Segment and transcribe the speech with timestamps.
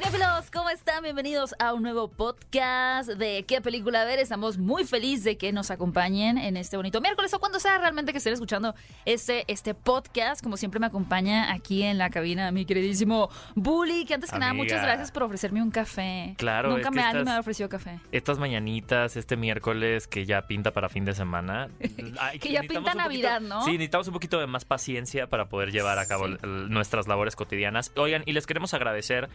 [0.00, 1.02] Cinefilos, ¿cómo están?
[1.02, 4.20] Bienvenidos a un nuevo podcast de ¿Qué película ver?
[4.20, 8.12] Estamos muy felices de que nos acompañen en este bonito miércoles o cuando sea realmente
[8.12, 8.76] que estén escuchando
[9.06, 10.40] este, este podcast.
[10.40, 14.54] Como siempre me acompaña aquí en la cabina mi queridísimo Bully, que antes que nada,
[14.54, 16.34] muchas gracias por ofrecerme un café.
[16.38, 17.98] Claro, Nunca es que me, alguien me ha ofrecido café.
[18.12, 21.70] Estas mañanitas, este miércoles que ya pinta para fin de semana.
[22.20, 23.64] ay, Que ya pinta poquito- Navidad, ¿no?
[23.64, 26.36] Sí, necesitamos un poquito de más paciencia para poder llevar a cabo Sí.
[26.44, 27.90] nuestras labores cotidianas.
[27.96, 29.28] Oigan, y les queremos agradecer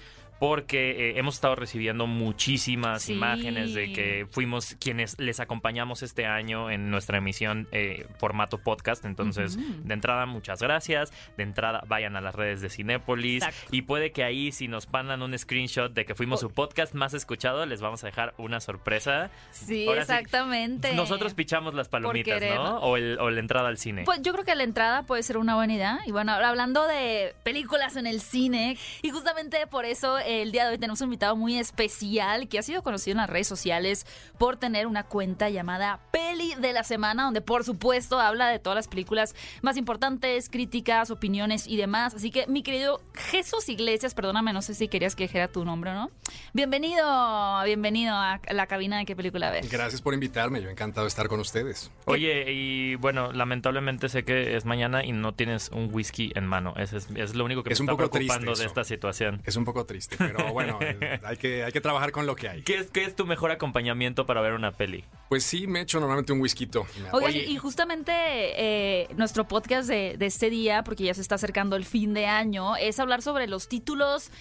[0.54, 3.14] porque eh, hemos estado recibiendo muchísimas Sí.
[3.14, 9.04] imágenes de que fuimos quienes les acompañamos este año en nuestra emisión eh, formato podcast.
[9.04, 11.12] Entonces, de entrada, muchas gracias.
[11.38, 13.42] De entrada, vayan a las redes de Cinépolis.
[13.44, 13.70] Exacto.
[13.76, 16.50] Y puede que ahí, si nos mandan un screenshot de que fuimos Oh.
[16.50, 19.32] su podcast más escuchado, les vamos a dejar una sorpresa.
[19.50, 20.94] Sí, Ahora sí, exactamente.
[20.94, 22.40] Nosotros pichamos las palomitas.
[22.44, 22.78] ¿no?
[22.78, 24.04] O, el, o la entrada al cine.
[24.06, 26.00] Pues yo creo que la entrada puede ser una buena idea.
[26.06, 30.66] Y bueno, ahora hablando de películas en el cine, y justamente por eso el día
[30.66, 34.06] de hoy tenemos un invitado muy especial que ha sido conocido en las redes sociales
[34.38, 38.76] por tener una cuenta llamada Peli de la Semana, donde por supuesto habla de todas
[38.76, 42.14] las películas más importantes, críticas, opiniones y demás.
[42.14, 45.92] Así que mi querido Jesús Iglesias, perdóname, no sé si querías que dijera tu nombre
[45.92, 46.12] o no.
[46.52, 49.72] Bienvenido, bienvenido a la cabina de qué película ves.
[49.72, 51.90] Gracias por invitarme, yo encantado de estar con ustedes.
[52.06, 56.74] Oye, y bueno, lamentablemente sé que es mañana y no tienes un whisky en mano.
[56.76, 58.84] Eso es, es lo único que Es me un está poco preocupando triste de esta
[58.84, 59.42] situación.
[59.46, 62.50] Es un poco triste, pero bueno, eh, hay que, hay que trabajar con lo que
[62.50, 62.62] hay.
[62.64, 65.06] ¿Qué es, ¿Qué es tu mejor acompañamiento para ver una peli?
[65.30, 66.70] Pues sí, me echo normalmente un whisky.
[67.12, 67.46] Oigan, Oye.
[67.46, 71.86] y justamente eh, nuestro podcast de, de este día, porque ya se está acercando el
[71.86, 74.32] fin de año, es hablar sobre los títulos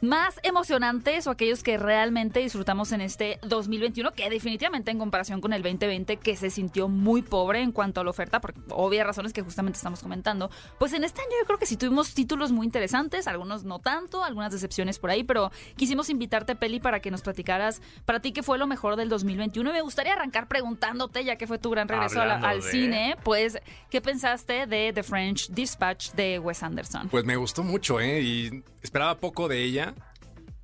[0.00, 5.52] más emocionantes o aquellos que realmente disfrutamos en este 2021, que definitivamente en comparación con
[5.52, 9.32] el 2020, que se sintió muy pobre en cuanto a la oferta, por obvias razones
[9.32, 12.64] que justamente estamos comentando, pues en este año yo creo que sí tuvimos títulos muy
[12.66, 17.22] interesantes, algunos no tanto, algunas decepciones por ahí, pero quisimos invitarte, Peli, para que nos
[17.22, 19.70] platicaras para ti qué fue lo mejor del 2021.
[19.70, 23.16] Y me gustaría arrancar preguntándote, ya que fue tu gran regreso la- al de- cine,
[23.22, 23.58] pues,
[23.90, 27.08] ¿qué pensaste de The French Dispatch de Wes Anderson?
[27.08, 28.20] Pues me gustó mucho, ¿eh?
[28.22, 29.89] Y esperaba poco de ella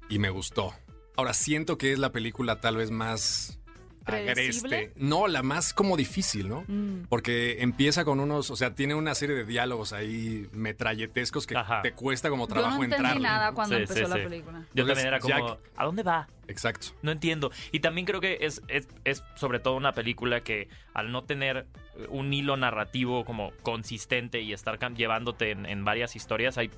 [0.09, 0.75] y me gustó.
[1.17, 3.59] Ahora siento que es la película tal vez más
[4.05, 4.77] ¿Predecible?
[4.77, 4.93] agreste.
[5.01, 6.63] No, la más como difícil, ¿no?
[6.69, 7.07] Mm.
[7.09, 11.83] Porque empieza con unos, o sea, tiene una serie de diálogos ahí metralletescos que Ajá.
[11.83, 13.23] te cuesta como Yo trabajo no entendí entrarle.
[13.23, 14.23] nada cuando Sí, empezó sí, la sí.
[14.23, 14.59] película.
[14.75, 16.29] Yo Entonces, también era como, Jack- ¿a dónde va?
[16.47, 16.89] Exacto.
[17.03, 17.51] No entiendo.
[17.73, 21.67] Y también creo que es, es, es sobre todo una película que al no tener
[22.09, 26.71] un hilo narrativo como consistente y estar llevándote en, en varias historias, hay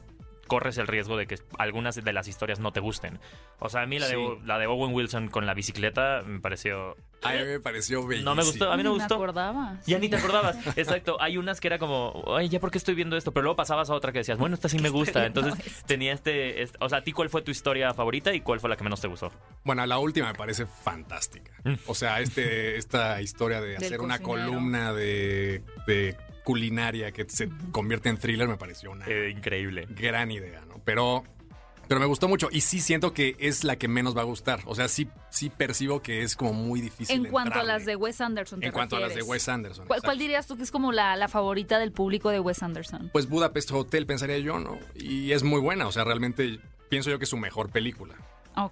[0.49, 3.21] corres el riesgo de que algunas de las historias no te gusten.
[3.61, 4.17] O sea, a mí la, Sí.
[4.17, 6.97] de, la de Owen Wilson con la bicicleta me pareció...
[7.23, 8.31] A mí me pareció bellísimo.
[8.31, 9.15] No me gustó, a mí no me Ni gustó.
[9.17, 9.77] acordaba.
[9.87, 10.57] Ya ni te acordabas.
[10.77, 11.17] Exacto.
[11.21, 13.33] Hay unas que era como, ay, ¿ya por qué estoy viendo esto?
[13.33, 15.27] Pero luego pasabas a otra que decías, bueno, esta sí me gusta.
[15.27, 18.61] Entonces tenía este, este- O sea, ¿a ti cuál fue tu historia favorita y cuál
[18.61, 19.33] fue la que menos te gustó?
[19.65, 21.53] Bueno, la última me parece fantástica.
[21.65, 21.75] Mm.
[21.87, 26.17] O sea, este, esta historia de hacer una columna de, de
[26.49, 29.87] culinaria que se convierte en thriller me pareció una Eh, increíble.
[29.91, 30.81] gran idea, ¿no?
[30.83, 31.23] Pero,
[31.89, 34.61] pero me gustó mucho y sí siento que es la que menos va a gustar.
[34.65, 37.27] O sea, sí, sí percibo que es como muy difícil.
[37.27, 39.23] En cuanto a las de Wes Anderson, ¿te En cuanto a las de?
[39.23, 39.87] Wes Anderson.
[39.87, 43.11] ¿Cuál, cuál dirías tú que es como la, la favorita del público de Wes Anderson?
[43.13, 44.79] Pues Budapest Hotel, pensaría yo, ¿no?
[44.95, 45.87] Y es muy buena.
[45.87, 48.15] O sea, realmente pienso yo que es su mejor película.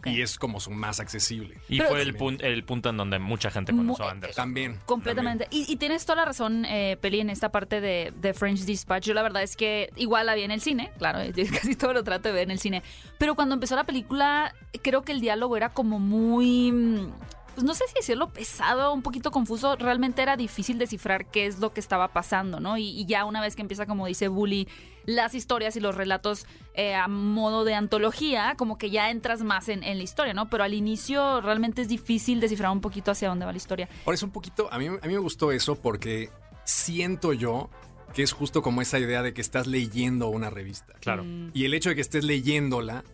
[0.06, 1.58] Y es como su más accesible.
[1.68, 4.36] Y Pero- fue el, pun- el punto en donde mucha gente conoció a Anderson.
[4.36, 4.78] También.
[4.86, 5.46] Completamente.
[5.50, 9.04] Y, y tienes toda la razón, eh, Peli, en esta parte de, de French Dispatch.
[9.06, 11.92] Yo la verdad es que igual la vi en el cine, claro, yo casi todo
[11.92, 12.82] lo trato de ver en el cine.
[13.18, 16.72] Pero cuando empezó la película, creo que el diálogo era como muy...
[16.72, 17.12] mm,
[17.54, 19.76] Pues no sé si decirlo pesado, un poquito confuso.
[19.76, 22.76] Realmente era difícil descifrar qué es lo que estaba pasando, ¿no?
[22.76, 24.68] Y, y ya una vez que empieza, como dice Bully,
[25.06, 29.68] las historias y los relatos eh, a modo de antología, como que ya entras más
[29.68, 30.50] en, en la historia, ¿no?
[30.50, 33.88] Pero al inicio realmente es difícil descifrar un poquito hacia dónde va la historia.
[34.04, 36.30] Ahora es un poquito, a mí, a mí me gustó eso porque
[36.64, 37.70] siento yo
[38.14, 40.94] que es justo como esa idea de que estás leyendo una revista.
[41.00, 41.24] Claro.
[41.24, 41.50] Mm.
[41.52, 43.04] Y el hecho de que estés leyéndola,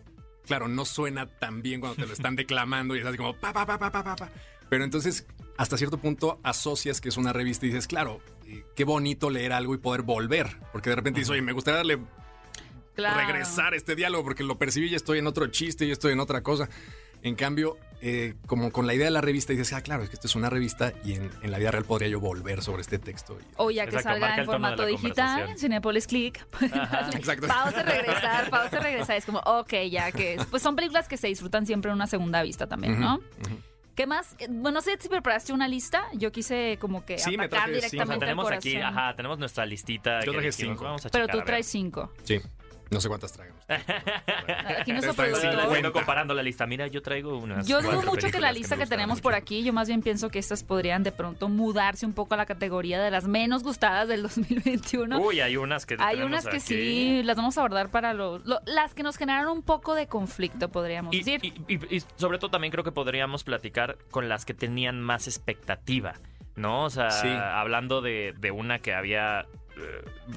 [0.45, 3.65] claro, no suena tan bien cuando te lo están declamando y estás como pa, pa,
[3.65, 4.29] pa, pa, pa, pa, pa.
[4.73, 8.85] Pero entonces, hasta cierto punto, asocias que es una revista y dices, claro, eh, qué
[8.85, 10.57] bonito leer algo y poder volver.
[10.71, 11.99] Porque de repente dices, oye, me gustaría darle
[12.95, 13.17] Claro.
[13.27, 16.19] regresar a este diálogo porque lo percibí y estoy en otro chiste y estoy en
[16.19, 16.69] otra cosa.
[17.21, 20.15] En cambio, eh, como con la idea de la revista, dices, ah, claro, es que
[20.15, 22.97] esto es una revista y en, en la vida real podría yo volver sobre este
[22.97, 23.37] texto.
[23.39, 25.57] Y- O ya que Exacto, salga en formato digital, conversación.
[25.59, 26.43] Cinepolis Click.
[26.73, 27.11] Ajá.
[27.13, 27.45] Exacto.
[27.45, 29.17] Pausa regresar, pausa regresar.
[29.17, 30.43] Es como, ok, ya que.
[30.49, 33.17] Pues son películas que se disfrutan siempre en una segunda vista también, ¿no?
[33.17, 33.57] Ujú.
[33.95, 34.35] ¿Qué más?
[34.39, 36.05] Eh, Bueno, no sé si preparaste una lista.
[36.13, 37.77] Yo quise como que Sí, me atacar cinco.
[37.77, 40.19] O sea, directamente al tenemos aquí, ajá, tenemos nuestra listita.
[40.25, 40.83] Yo traje dijimos, cinco.
[40.85, 42.11] vamos a Pero checar, tú traes cinco.
[42.23, 42.39] Sí.
[42.93, 43.55] No sé cuántas traigan.
[45.09, 46.65] Ustedes Bueno, comparando la lista.
[46.65, 47.67] Mira, yo traigo unas.
[47.67, 49.23] Yo dudo mucho que la lista que, tenemos mucho.
[49.23, 52.37] por aquí, yo más bien pienso que estas podrían de pronto mudarse un poco a
[52.37, 55.19] la categoría de las menos gustadas del 2021.
[55.19, 55.97] Uy, hay unas que.
[55.99, 56.59] Hay unas que aquí.
[56.59, 60.07] sí, las vamos a abordar para los, lo- las que nos generaron un poco de
[60.07, 61.39] conflicto, podríamos Y, decir.
[61.43, 65.27] y- y- y sobre todo también creo que podríamos platicar con las que tenían más
[65.27, 66.13] expectativa,
[66.55, 66.83] ¿no?
[66.85, 67.27] O sea, Sí.
[67.29, 69.45] hablando de, de una que había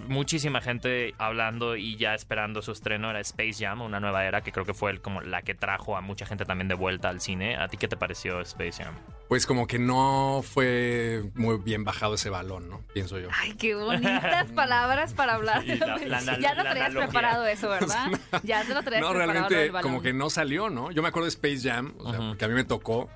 [0.08, 4.52] muchísima gente hablando y ya esperando su estreno era Space Jam, una nueva era que
[4.52, 7.20] creo que fue el- como la que trajo a mucha gente también de vuelta al
[7.20, 7.56] cine.
[7.56, 8.94] ¿A ti qué te pareció Space Jam?
[9.28, 12.82] Pues como que no fue muy bien bajado ese balón, ¿no?
[12.94, 13.28] Pienso yo.
[13.42, 15.62] Ay, qué bonitas palabras para hablar.
[15.62, 17.06] Sí, la- la anal- ya lo la traías analogía.
[17.08, 18.06] preparado eso, ¿verdad?
[18.44, 19.14] Ya te lo traías No, preparado.
[19.14, 20.90] lo realmente como que no salió, ¿no?
[20.90, 23.10] Yo me acuerdo de Space Jam, o sea, porque a mí me tocó,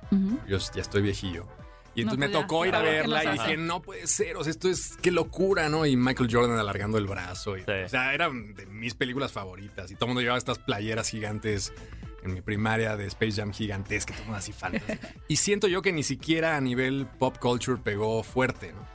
[0.47, 1.47] yo ya estoy viejillo.
[1.95, 4.43] Y entonces me tocó ir a claro, ¿qué verla y dije, no puede ser, o
[4.43, 5.85] sea, esto es, qué locura, ¿no?
[5.85, 7.57] Y Michael Jordan alargando el brazo.
[7.57, 7.71] y- Sí.
[7.85, 9.91] O sea, era de mis películas favoritas.
[9.91, 11.73] Y todo el mundo llevaba estas playeras gigantes
[12.23, 14.93] en mi primaria de Space Jam gigantesca, todo el mundo así fantasy.
[15.27, 18.87] y siento yo que ni siquiera a nivel pop culture pegó fuerte, ¿no?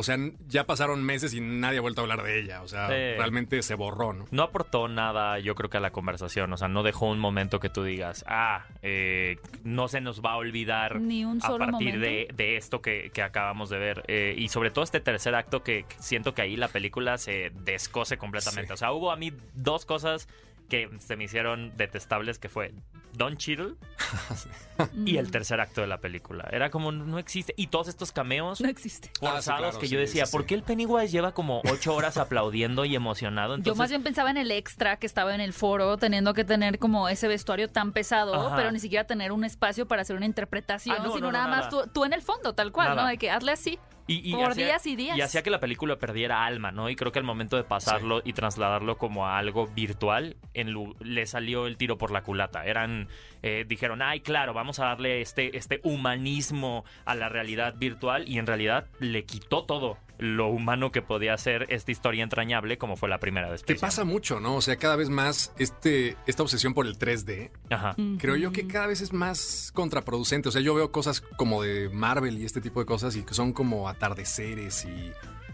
[0.00, 0.16] O sea,
[0.48, 2.62] ya pasaron meses y nadie ha vuelto a hablar de ella.
[2.62, 2.92] O sea, Sí.
[2.94, 4.26] realmente se borró, ¿no?
[4.30, 6.52] No aportó nada, yo creo que a la conversación.
[6.52, 10.32] O sea, no dejó un momento que tú digas, ah, eh, no se nos va
[10.32, 12.00] a olvidar Ni un a solo partir momento.
[12.00, 14.02] de, de esto que, que acabamos de ver.
[14.08, 17.52] Eh, y sobre todo este tercer acto que que siento que ahí la película se
[17.54, 18.66] descose completamente.
[18.68, 18.72] Sí.
[18.72, 20.28] O sea, hubo a mí dos cosas
[20.70, 22.72] que se me hicieron detestables, que fue
[23.12, 23.74] Don Cheadle
[25.04, 26.48] y el tercer acto de la película.
[26.50, 27.52] Era como, no existe.
[27.56, 29.10] Y todos estos cameos No existe.
[29.20, 31.60] forzados Ah, sí, claro, que sí, yo decía, sí, ¿por qué el Pennywise lleva como
[31.70, 33.54] ocho horas aplaudiendo y emocionado?
[33.54, 36.44] Yo Entonces, más bien pensaba en el extra que estaba en el foro, teniendo que
[36.44, 38.56] tener como ese vestuario tan pesado, Ajá.
[38.56, 41.38] pero ni siquiera tener un espacio para hacer una interpretación, Ah, no, sino no, no,
[41.38, 43.02] nada más tú, tú en el fondo, tal cual, Nada.
[43.02, 43.08] ¿no?
[43.08, 43.78] De que hazle así.
[44.10, 45.16] Y, y Por hacía- días y días.
[45.16, 46.90] Y hacía que la película perdiera alma, ¿no?
[46.90, 50.96] Y creo que al momento de pasarlo y trasladarlo como a algo virtual, en lu-
[51.00, 52.64] le salió el tiro por la culata.
[52.66, 53.08] Eran,
[53.42, 58.38] eh, dijeron, ay, claro, vamos a darle este, este humanismo a la realidad virtual y
[58.38, 63.08] en realidad le quitó todo lo humano que podía ser esta historia entrañable como fue
[63.08, 64.56] la primera de Que pasa mucho, ¿no?
[64.56, 67.96] O sea, cada vez más este, esta obsesión por el 3D, Ajá.
[68.18, 70.48] creo yo que cada vez es más contraproducente.
[70.48, 73.34] O sea, yo veo cosas como de Marvel y este tipo de cosas y que
[73.34, 75.12] son como atardeceres y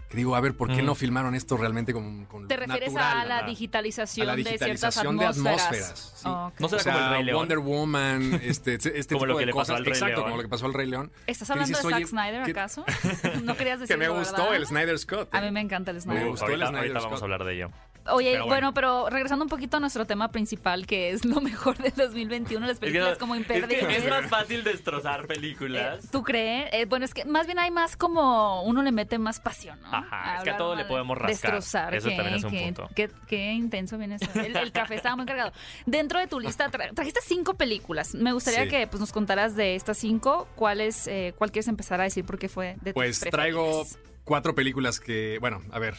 [0.09, 0.85] que digo, a ver, ¿por qué Mm.
[0.85, 3.11] no filmaron esto realmente con, con ¿Te refieres natural?
[3.21, 5.63] a la A la de ciertas digitalización de atmósferas?
[5.65, 6.21] atmósferas.
[6.59, 7.37] No O será como el Rey León.
[7.39, 9.75] Wonder Woman, este, este tipo Como lo que de le pasó cosas.
[9.77, 10.23] al Rey Exacto, León.
[10.23, 11.11] como lo que pasó al Rey León.
[11.27, 12.85] ¿Estás que hablando dices, de Zack Snyder, ¿qué- acaso?
[13.43, 14.55] No querías Que decirlo, me gustó ¿verdad?
[14.55, 15.35] el Snyder Scott.
[15.35, 16.23] A mí me encanta el Snyder.
[16.23, 17.09] Me gustó el ahorita, Snyder ahorita Scott.
[17.09, 17.71] vamos a hablar de ello.
[18.09, 18.71] Oye, Pero bueno.
[18.71, 18.73] bueno.
[18.73, 22.79] pero regresando un poquito a nuestro tema principal, que es lo mejor del 2021, las
[22.79, 24.03] películas como es, que imperdibles.
[24.03, 26.09] es más fácil destrozar Eh, películas.
[26.11, 26.69] ¿Tú crees?
[26.73, 29.87] Eh, bueno, es que más bien hay más como uno le mete más pasión, ¿no?
[29.95, 31.51] Ajá, es que a todo le podemos rascar.
[31.53, 31.95] Destrozar.
[31.95, 32.89] Eso ¿qué, también es un qué- punto.
[32.95, 34.27] Qué, qué intenso viene eso.
[34.39, 35.51] El, el café estaba muy cargado.
[35.85, 38.13] Dentro de tu lista tra- trajiste cinco películas.
[38.15, 38.69] Me gustaría Sí.
[38.69, 42.25] que pues, nos contaras de estas cinco, ¿cuál, es, eh, cuál quieres empezar a decir
[42.25, 43.85] porque fue de tus Pues traigo
[44.23, 45.95] cuatro películas que, bueno, a ver,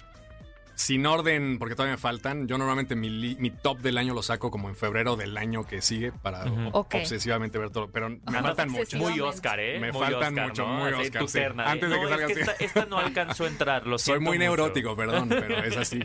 [0.78, 2.46] sin orden, porque todavía me faltan.
[2.46, 5.82] Yo normalmente mi, mi top del año lo saco como en febrero del año que
[5.82, 7.90] sigue para obsesivamente ver todo.
[7.90, 8.94] Pero me faltan muchos.
[9.00, 9.80] Muy Oscar, ¿eh?
[9.80, 10.74] Me Muy faltan Oscar, mucho, ¿no?
[10.74, 11.38] muy Oscar, tu sí.
[11.38, 14.38] terna, Antes de no, que es salga esta, no alcanzó a entrar, lo Soy muy
[14.38, 14.38] mucho.
[14.38, 16.00] neurótico, perdón, pero es así.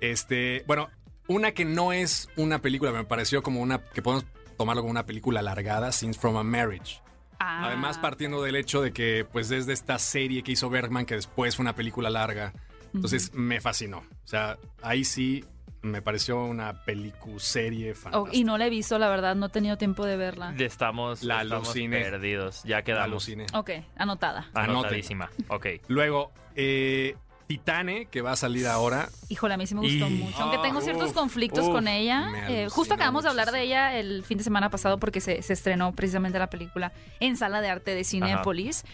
[0.00, 0.88] Este, bueno,
[1.26, 4.24] una que no es una película, me pareció como una que podemos
[4.56, 7.00] tomarlo como una película alargada, Scenes from a Marriage.
[7.40, 7.66] Ah.
[7.66, 11.56] Además, partiendo del hecho de que, pues, desde esta serie que hizo Bergman, que después
[11.56, 12.52] fue una película larga,
[12.94, 13.98] entonces me fascinó.
[13.98, 15.44] O sea, ahí sí
[15.82, 18.36] me pareció una pelicuserie Oh, fantástica.
[18.36, 20.54] y no la he visto, la verdad, no he tenido tiempo de verla.
[20.56, 22.62] Ya Estamos, La perdidos.
[22.64, 23.04] Ya La quedamos.
[23.04, 23.46] aluciné.
[23.54, 24.48] Ok, anotada.
[24.54, 25.30] Anotadísima.
[25.48, 25.66] Ok.
[25.88, 27.16] Luego, eh,
[27.48, 29.08] Titane, que va a salir ahora.
[29.28, 30.38] Híjole, a mí sí me gustó Y- mucho.
[30.42, 32.30] Aunque tengo Ah, ciertos uf, conflictos uf, con ella.
[32.48, 35.52] eh, justo acabamos de hablar de ella el fin de semana pasado porque se, se
[35.52, 38.84] estrenó precisamente la película en Sala de Arte de Cinépolis.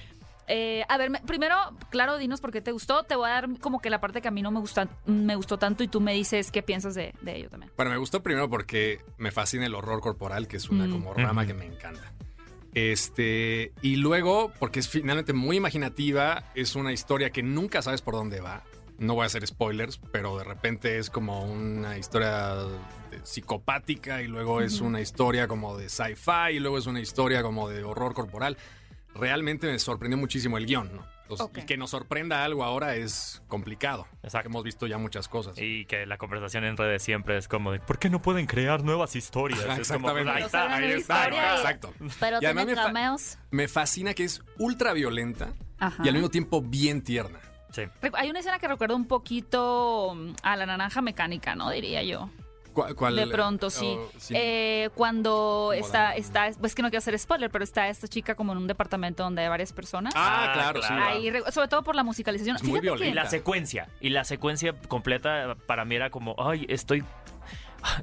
[0.49, 1.55] Eh, a ver, me- primero,
[1.91, 3.03] claro, dinos por qué te gustó.
[3.05, 5.37] Te voy a dar como que la parte que a mí no me, gusta, me
[5.37, 7.71] gustó tanto y tú me dices qué piensas de, de ello también.
[7.77, 10.91] Bueno, me gustó primero porque me fascina el horror corporal, que es una Mm.
[10.91, 12.13] como rama que me encanta.
[12.75, 18.15] Este, y luego, porque es finalmente muy imaginativa, es una historia que nunca sabes por
[18.15, 18.63] dónde va.
[18.99, 22.55] No voy a hacer spoilers, pero de repente es como una historia
[23.23, 27.69] psicopática y luego es una historia como de sci-fi y luego es una historia como
[27.69, 28.57] de horror corporal.
[29.19, 31.05] Realmente me sorprendió muchísimo el guion, ¿no?
[31.23, 31.59] Entonces, Ok.
[31.59, 34.07] Y que nos sorprenda algo ahora es complicado.
[34.23, 34.49] Exacto.
[34.49, 35.59] Hemos visto ya muchas cosas.
[35.59, 38.83] Y que la conversación en redes siempre es como de, ¿por qué no pueden crear
[38.83, 39.61] nuevas historias?
[39.65, 40.31] Ajá, Es como, exactamente.
[40.31, 41.19] ahí está, ahí está.
[41.21, 41.95] historia Exacto.
[42.21, 43.39] Pero Y tiene me fa- cameos.
[43.51, 46.03] Me fascina que es ultra violenta Ajá.
[46.03, 47.41] y al mismo tiempo bien tierna.
[47.73, 47.83] Sí.
[48.15, 51.69] Hay una escena que recuerda un poquito mm, a la naranja mecánica, ¿no?
[51.71, 52.31] Diría yo.
[52.79, 53.97] ¿Cuál- cuál- De pronto, sí.
[53.99, 54.35] oh, sí.
[54.37, 58.35] Eh, cuando está, la- está, pues que no quiero hacer spoiler, pero está esta chica
[58.35, 60.13] como en un departamento donde hay varias personas.
[60.17, 61.03] ah, Ah, claro, claro.
[61.05, 61.09] sí.
[61.19, 62.57] Ahí, re- sobre todo por la musicalización.
[62.57, 63.09] Es muy que-.
[63.09, 63.89] Y la secuencia.
[64.01, 67.05] Y la secuencia completa para mí era como, ay, estoy.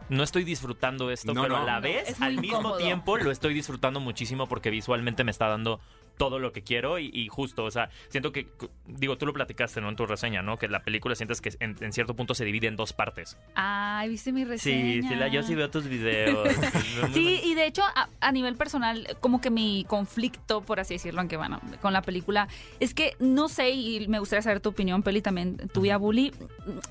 [0.10, 1.64] No estoy disfrutando esto, No, pero no.
[1.64, 2.78] a la vez, al mismo incómodo.
[2.78, 5.82] tiempo, lo estoy disfrutando muchísimo porque visualmente me está dando
[6.18, 8.48] todo lo que quiero y, y justo, o sea, siento que,
[8.86, 9.90] digo, tú lo platicaste, ¿no?
[9.90, 10.58] En tu reseña, ¿no?
[10.58, 13.38] Que la película sientes que en, en cierto punto se divide en dos partes.
[13.56, 15.10] Ay, ¿viste mi Sí, reseña?
[15.10, 16.48] sí, la, yo sí veo tus videos.
[17.14, 21.20] Sí, y de hecho, a, a nivel personal, como que mi conflicto, por así decirlo,
[21.22, 22.48] aunque bueno, con la película,
[22.80, 26.34] es que no sé, y me gustaría saber tu opinión, Peli, también tuya, Bully.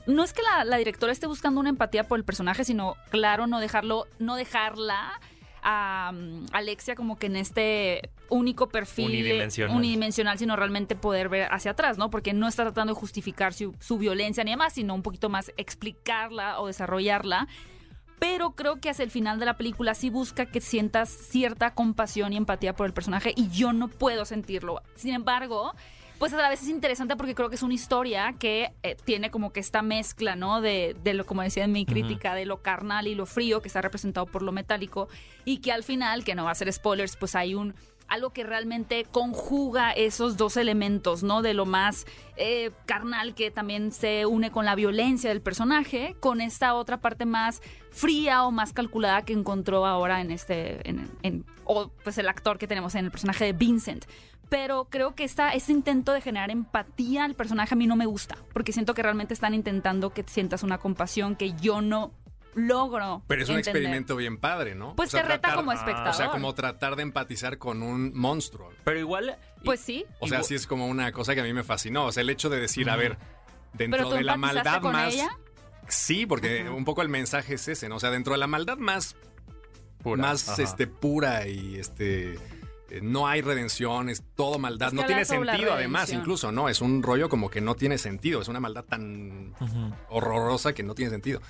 [0.07, 3.47] No es que la, la directora esté buscando una empatía por el personaje, sino, claro,
[3.47, 5.21] no dejarlo, no dejarla
[5.65, 9.77] a um, Alexia como que en este único perfil Unidimensional.
[9.77, 12.11] unidimensional, sino realmente poder ver hacia atrás, ¿no?
[12.11, 15.53] Porque no está tratando de justificar su, su violencia ni demás, sino un poquito más
[15.57, 17.49] explicarla o desarrollarla
[18.19, 22.33] pero creo que hacia el final de la película sí busca que sientas cierta compasión
[22.33, 24.81] y empatía por el personaje y yo no puedo sentirlo.
[24.95, 25.75] Sin embargo,
[26.19, 29.31] pues a la vez es interesante porque creo que es una historia que eh, tiene
[29.31, 30.61] como que esta mezcla, ¿no?
[30.61, 33.69] De, de lo, como decía en mi crítica, de lo carnal y lo frío que
[33.69, 35.09] está representado por lo metálico
[35.45, 37.75] y que al final, que no va a ser spoilers, pues hay un
[38.09, 41.43] algo que realmente conjuga esos dos elementos, ¿no?
[41.43, 42.07] De lo más
[42.37, 47.27] eh, carnal que también se une con la violencia del personaje, con esta otra parte
[47.27, 52.59] más fría o más calculada que encontró ahora en este, en, o pues el actor
[52.59, 54.05] que tenemos en el personaje de Vincent.
[54.49, 58.07] Pero creo que esta, este intento de generar empatía al personaje a mí no me
[58.07, 62.13] gusta, porque siento que realmente están intentando que sientas una compasión que yo no
[62.55, 63.23] logro.
[63.27, 63.83] Pero es un entender.
[63.83, 64.95] experimento bien padre, ¿no?
[64.97, 66.09] Pues O sea, te reta tratar- como espectador.
[66.09, 68.71] O sea, como tratar de empatizar con un monstruo.
[68.85, 69.37] Pero igual.
[69.65, 70.05] Pues sí.
[70.21, 72.07] O sea, sí es como una cosa que a mí me fascinó.
[72.07, 73.19] O sea, el hecho de decir, a ver,
[73.73, 75.15] dentro de la maldad con más.
[75.15, 75.31] ella.
[75.89, 77.97] Sí, porque un poco el mensaje es ese, ¿no?
[77.97, 79.17] O sea, dentro de la maldad más
[80.03, 80.21] Pura.
[80.23, 80.63] más Ajá.
[80.63, 82.35] este pura y este
[82.91, 86.69] eh, no hay redención, es todo maldad, Es que no tiene sentido además incluso, ¿no?
[86.69, 89.55] Es un rollo como que no tiene sentido, es una maldad tan
[90.09, 91.41] horrorosa que no tiene sentido.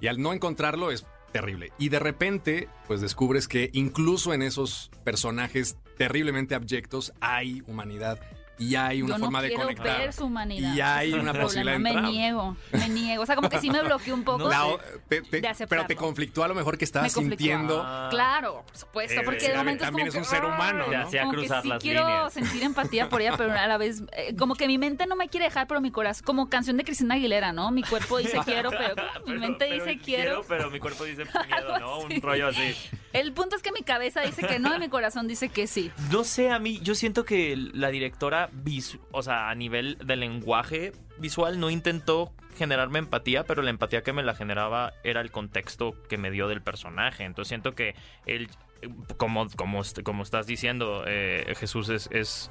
[0.00, 1.72] Y al no encontrarlo es terrible.
[1.78, 8.20] Y de repente, pues descubres que incluso en esos personajes terriblemente abyectos hay humanidad
[8.60, 9.98] y hay una Yo no forma de quiero conectar.
[9.98, 10.74] ver su humanidad.
[10.74, 12.02] Y hay es una posibilidad de problema.
[12.02, 13.22] Me niego, me niego.
[13.22, 14.48] O sea, como que sí me bloqueó un poco.
[15.08, 17.82] Te- te- de pero te conflictó a lo mejor que estabas sintiendo.
[17.84, 18.08] Ah.
[18.10, 20.84] Claro, por supuesto, Eh, porque de momento es también como es que, un ser humano,
[20.90, 20.98] ¿no?
[21.06, 22.32] hacía Como que cruzar sí las quiero líneas.
[22.32, 25.28] sentir empatía por ella, pero a la vez, eh, como que mi mente no me
[25.28, 27.70] quiere dejar, pero mi corazón, como canción de Cristina Aguilera, ¿no?
[27.70, 28.94] Mi cuerpo dice quiero, pero
[29.26, 30.44] mi mente pero dice quiero.
[30.46, 32.00] Pero mi cuerpo dice miedo, ¿no?
[32.00, 32.74] Un rollo así.
[33.12, 35.90] El punto es que mi cabeza dice que no y mi corazón dice que sí.
[36.10, 38.50] No sé, a mí, yo siento que la directora,
[39.10, 44.12] o sea, a nivel de lenguaje visual, no intentó generarme empatía, pero la empatía que
[44.12, 47.24] me la generaba era el contexto que me dio del personaje.
[47.24, 47.94] Entonces siento que
[48.26, 48.48] él,
[49.16, 52.50] como, como, como estás diciendo, eh, Jesús es, es,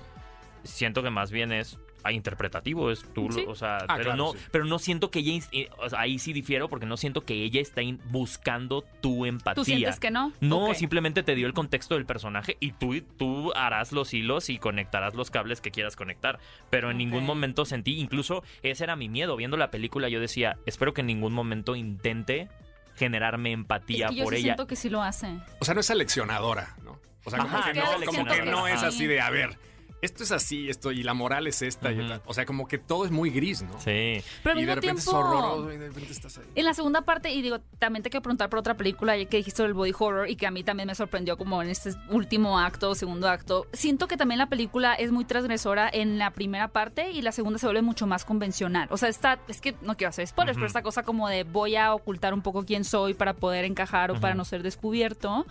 [0.64, 1.80] siento que más bien es
[2.12, 3.46] interpretativo, es tú, Sí.
[3.48, 4.40] o sea, Ah, pero claro, no, sí.
[4.52, 7.34] pero no siento que ella, eh, o sea, ahí sí difiero porque no siento que
[7.44, 9.56] ella está buscando tu empatía.
[9.56, 10.32] ¿Tú sientes que no?
[10.42, 14.58] No, simplemente te dio el contexto del personaje y tú, tú harás los hilos y
[14.60, 16.40] conectarás los cables que quieras conectar.
[16.70, 19.36] Pero en ningún momento sentí, incluso ese era mi miedo.
[19.36, 22.50] Viendo la película yo decía, espero que en ningún momento intente
[22.96, 24.46] generarme empatía Es que yo por sí ella.
[24.50, 25.28] siento que sí lo hace.
[25.60, 27.00] O sea, no es seleccionadora, ¿no?
[27.24, 28.86] O sea, como Ajá, que no, como que no es sí.
[28.86, 29.58] así de, a ver,
[30.02, 32.00] esto es así, esto, y la moral es esta, y.
[32.26, 33.74] O sea, como que todo es muy gris, ¿no?
[33.80, 34.22] Sí.
[34.44, 35.00] Pero al y de repente tiempo...
[35.00, 36.46] es horroroso, y de repente estás ahí.
[36.56, 39.64] En la segunda parte, y digo, también te quiero preguntar por otra película que dijiste
[39.64, 42.96] del body horror y que a mí también me sorprendió como en este último acto,
[42.96, 43.68] segundo acto.
[43.74, 47.60] Siento que también la película es muy transgresora en la primera parte y la segunda
[47.60, 48.88] se vuelve mucho más convencional.
[48.92, 51.76] O sea, está, es que no quiero hacer spoilers, pero esta cosa como de voy
[51.76, 55.46] a ocultar un poco quién soy para poder encajar o para no ser descubierto.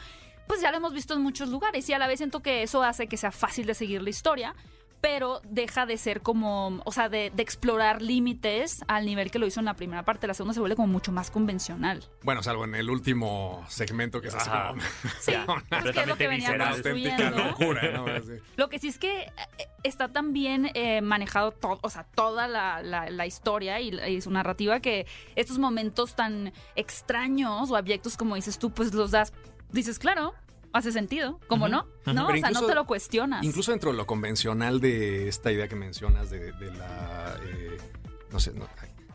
[0.49, 2.83] Pues ya lo hemos visto en muchos lugares y a la vez siento que eso
[2.83, 4.55] hace que sea fácil de seguir la historia
[5.01, 9.47] pero deja de ser como, o sea, de, de explorar límites al nivel que lo
[9.47, 10.27] hizo en la primera parte.
[10.27, 12.03] La segunda se vuelve como mucho más convencional.
[12.25, 14.71] Bueno, salvo en el último segmento que es así Ajá.
[14.71, 14.83] como
[15.21, 17.31] Sí, Ya, pues que es lo que venía construyendo.
[17.45, 18.07] locura, ¿no?
[18.57, 19.31] Lo que sí es que eh,
[19.85, 24.21] está tan bien eh, manejado todo, o sea, toda la, la- la historia y, y
[24.21, 29.33] su narrativa que estos momentos tan extraños o abyectos como dices tú, pues los das,
[29.73, 30.35] dices, claro,
[30.73, 31.41] hace sentido.
[31.47, 31.87] ¿Cómo no?
[32.07, 32.27] ¿No?
[32.27, 33.45] Pero o sea, no te lo cuestionas.
[33.45, 37.37] Incluso dentro de lo convencional de esta idea que mencionas de, de la.
[37.45, 37.79] eh,
[38.31, 38.67] no sé, no,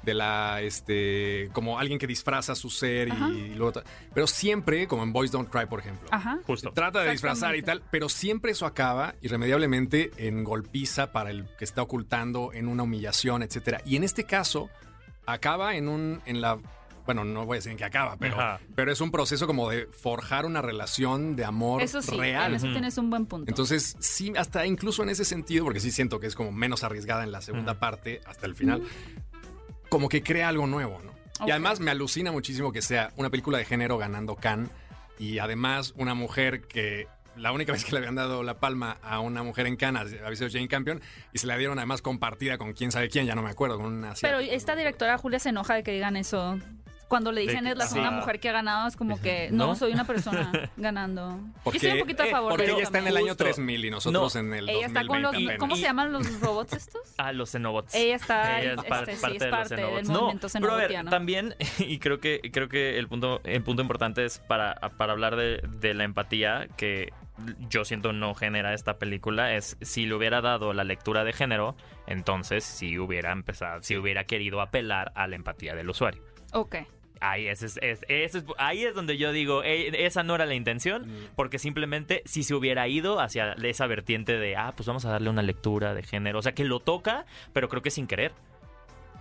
[0.04, 0.62] de la.
[0.62, 1.50] Este.
[1.54, 3.82] Como alguien que disfraza su ser y, luego.
[4.14, 6.08] Pero siempre, como en Boys Don't Cry, por ejemplo.
[6.12, 6.40] Ajá.
[6.46, 6.72] Justo.
[6.74, 11.66] Trata de disfrazar y tal, pero siempre eso acaba irremediablemente en golpiza para el que
[11.66, 13.82] está ocultando, en una humillación, etcétera.
[13.86, 14.70] Y en este caso,
[15.26, 16.22] acaba en un.
[16.26, 16.60] en la.
[17.06, 18.60] Bueno, no voy a decir en qué acaba, pero, Ajá.
[18.76, 22.52] pero es un proceso como de forjar una relación de amor Eso sí, real.
[22.52, 23.50] en eso tienes un buen punto.
[23.52, 27.24] Entonces, sí, hasta incluso en ese sentido, porque sí siento que es como menos arriesgada
[27.24, 28.84] en la segunda parte hasta el final,
[29.90, 31.14] como que crea algo nuevo, ¿no?
[31.46, 34.70] Y además me alucina muchísimo que sea una película de género ganando Cannes
[35.20, 39.20] y además una mujer que la única vez que le habían dado la palma a
[39.20, 41.02] una mujer en Cannes había sido Jane Campion
[41.34, 43.88] y se la dieron además compartida con quién sabe quién, ya no me acuerdo, con
[43.88, 46.60] una Pero esta directora Julia se enoja de que digan eso.
[47.14, 48.16] Cuando le dicen es la segunda sí.
[48.16, 49.76] mujer que ha ganado, es como que no, ¿No?
[49.76, 51.40] soy una persona ganando.
[51.64, 53.28] Porque- Yo estoy un poquito a eh, favor Porque de ella está en el año
[53.28, 53.44] Justo.
[53.44, 54.40] 3000 y nosotros No.
[54.42, 55.32] en el Ella está con los.
[55.34, 57.02] 2020 ¿Cómo se llaman los robots estos?
[57.20, 57.94] A los Xenobots.
[57.94, 58.62] Ella está.
[58.62, 60.88] Ella es este, sí, parte es de los parte del movimiento no, pero a ver,
[60.88, 61.10] xenobotiano.
[61.12, 65.36] también, y creo que, creo que el punto, el punto importante es para, para hablar
[65.36, 67.14] de, de la empatía que
[67.70, 71.76] yo siento no genera esta película, es si le hubiera dado la lectura de género,
[72.08, 76.24] entonces sí hubiera empezado, si hubiera querido apelar a la empatía del usuario.
[76.54, 76.76] Ok.
[77.20, 80.46] Ahí es, es- es- ese es- ahí es donde yo digo, "Ey, esa no era
[80.46, 81.28] la intención, Mm.
[81.36, 85.30] porque simplemente si se hubiera ido hacia esa vertiente de, ah, pues vamos a darle
[85.30, 88.34] una lectura de género, o sea, que lo toca, pero creo que sin querer.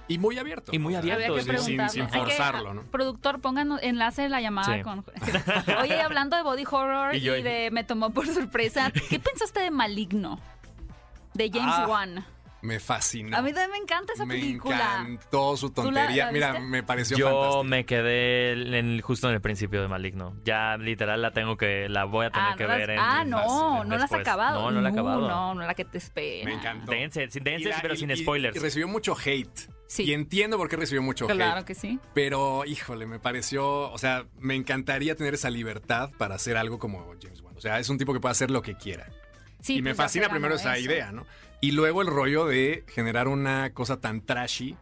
[0.08, 0.72] Y muy abierto.
[0.74, 2.82] Y muy abierto, sí, sin, que- forzarlo, ¿no?
[2.82, 4.82] Productor, pongan enlace de la llamada Sí.
[4.82, 5.04] con.
[5.80, 10.40] Oye, hablando de body horror y, de Me tomó por sorpresa, ¿qué pensaste de Maligno?
[11.34, 12.24] De James Ah, Wan.
[12.62, 13.36] Me fascinó.
[13.36, 15.00] A mí también me encanta esa me película.
[15.06, 16.26] encantó su ¿Tú la- tontería.
[16.26, 17.64] la Mira, me pareció Yo fantástico.
[17.64, 20.36] me quedé en justo en el principio de Maligno.
[20.44, 22.98] Ya literal la tengo que, la voy a tener Ah, que no las- ver en
[23.00, 24.60] ah, no, en no la has acabado.
[24.62, 25.28] No, no la he acabado.
[25.28, 26.44] No, no la que te espera.
[26.44, 26.92] Me encantó.
[26.92, 28.54] Dense, la- pero y- sin spoilers.
[28.56, 29.68] Y recibió mucho hate.
[29.88, 30.04] Sí.
[30.04, 31.66] Y entiendo por qué recibió mucho Claro hate.
[31.66, 31.98] que sí.
[32.14, 33.90] Pero, híjole, me pareció.
[33.90, 37.56] O sea, me encantaría tener esa libertad para hacer algo como James Wan.
[37.56, 39.08] O sea, es un tipo que puede hacer lo que quiera.
[39.60, 41.26] Sí, y me pues fascina primero esa idea, ¿no?
[41.62, 44.76] Y luego el rollo de generar una cosa tan trashy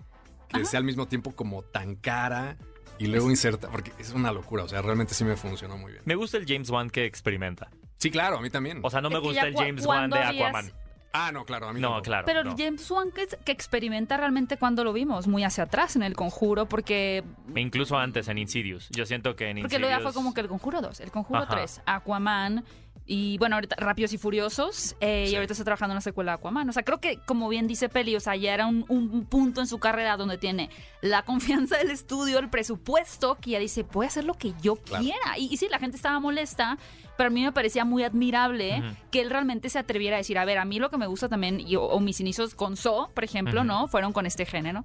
[0.48, 2.56] que sea al mismo tiempo como tan cara
[2.98, 3.68] y luego inserta.
[3.70, 4.64] Porque es una locura.
[4.64, 6.02] O sea, realmente sí me funcionó muy bien.
[6.06, 7.70] Me gusta el James Wan que experimenta.
[7.98, 8.80] Sí, claro, a mí también.
[8.82, 10.72] O sea, no Es me gusta el James Wan ¿cuándo de Aquaman.
[11.12, 12.02] ah, no, claro, a mí No, tampoco.
[12.04, 12.24] claro.
[12.26, 12.56] Pero no.
[12.56, 16.66] James Wan que, que experimenta realmente cuando lo vimos, muy hacia atrás en el conjuro,
[16.66, 17.22] porque
[17.54, 18.88] Incluso antes en Insidious.
[18.90, 19.80] Yo siento que en Porque Insidious...
[19.82, 21.54] luego ya fue como que el Conjuro 2, el Conjuro Ajá.
[21.56, 22.64] 3, Aquaman
[23.12, 26.34] y bueno, ahorita Rápidos y Furiosos eh, y ahorita está trabajando en la secuela de
[26.36, 26.68] Aquaman.
[26.68, 29.60] O sea, creo que como bien dice Peli, o sea, ya era un, un punto
[29.60, 30.70] en su carrera donde tiene
[31.02, 34.76] la confianza del estudio, el presupuesto, que ya dice, voy a hacer lo que yo
[34.76, 35.02] Claro.
[35.02, 35.38] quiera.
[35.38, 36.78] Y, y sí, la gente estaba molesta,
[37.16, 40.44] pero a mí me parecía muy admirable que él realmente se atreviera a decir, a
[40.44, 43.10] ver, a mí lo que me gusta también, y- o, o mis inicios con So,
[43.12, 43.64] por ejemplo.
[43.64, 43.88] ¿no?
[43.88, 44.84] Fueron con este género.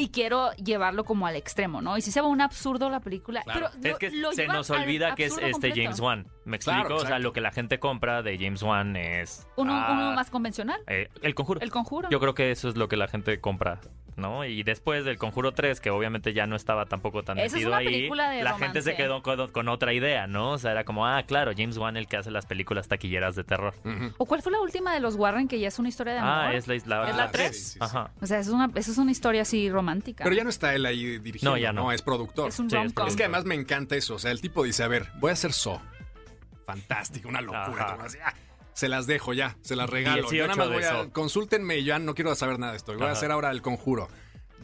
[0.00, 1.96] Y quiero llevarlo como al extremo, ¿no?
[1.98, 3.42] Y si se va un absurdo la película.
[3.42, 3.68] Claro.
[3.82, 5.76] Pero Es que lo- lo se nos olvida que es este completo.
[5.76, 6.26] James Wan.
[6.44, 6.80] ¿Me explico?
[6.80, 9.46] Claro, o sea, lo que la gente compra de James Wan es...
[9.56, 10.80] Uno, ah, uno más convencional.
[10.86, 11.60] eh, el Conjuro.
[11.60, 12.08] El conjuro.
[12.10, 13.80] Yo creo que eso es lo que la gente compra,
[14.20, 14.44] ¿no?
[14.44, 17.70] Y después del Conjuro 3, que obviamente ya no estaba tampoco tan Esa es metido
[17.70, 20.52] una ahí, de la gente se quedó con, con otra idea, ¿no?
[20.52, 23.44] O sea, era como, ah, claro, James Wan el que hace las películas taquilleras de
[23.44, 23.74] terror.
[24.18, 26.32] ¿O cuál fue la última de los Warren que ya es una historia de amor?
[26.32, 27.56] Ah, es la, la, ¿Es la Ah, tres?
[27.56, 27.78] sí, sí, sí.
[27.80, 28.10] Ajá.
[28.20, 30.24] O sea, es una, eso es una historia así romántica.
[30.24, 31.52] Pero ya no está él ahí dirigiendo.
[31.52, 31.90] No, ya no.
[31.92, 32.48] Es productor.
[32.48, 34.14] es un Sí, es que además me encanta eso.
[34.14, 35.80] O sea, el tipo dice, a ver, voy a hacer So.
[36.66, 37.94] Fantástico, una locura.
[37.94, 38.34] Ajá.
[38.72, 40.22] Se las dejo ya, se las regalo.
[40.22, 41.10] Yo 18 nada más voy a...
[41.12, 42.94] Consúltenme y ya no quiero saber nada de esto.
[42.94, 44.08] Voy a hacer ahora el conjuro.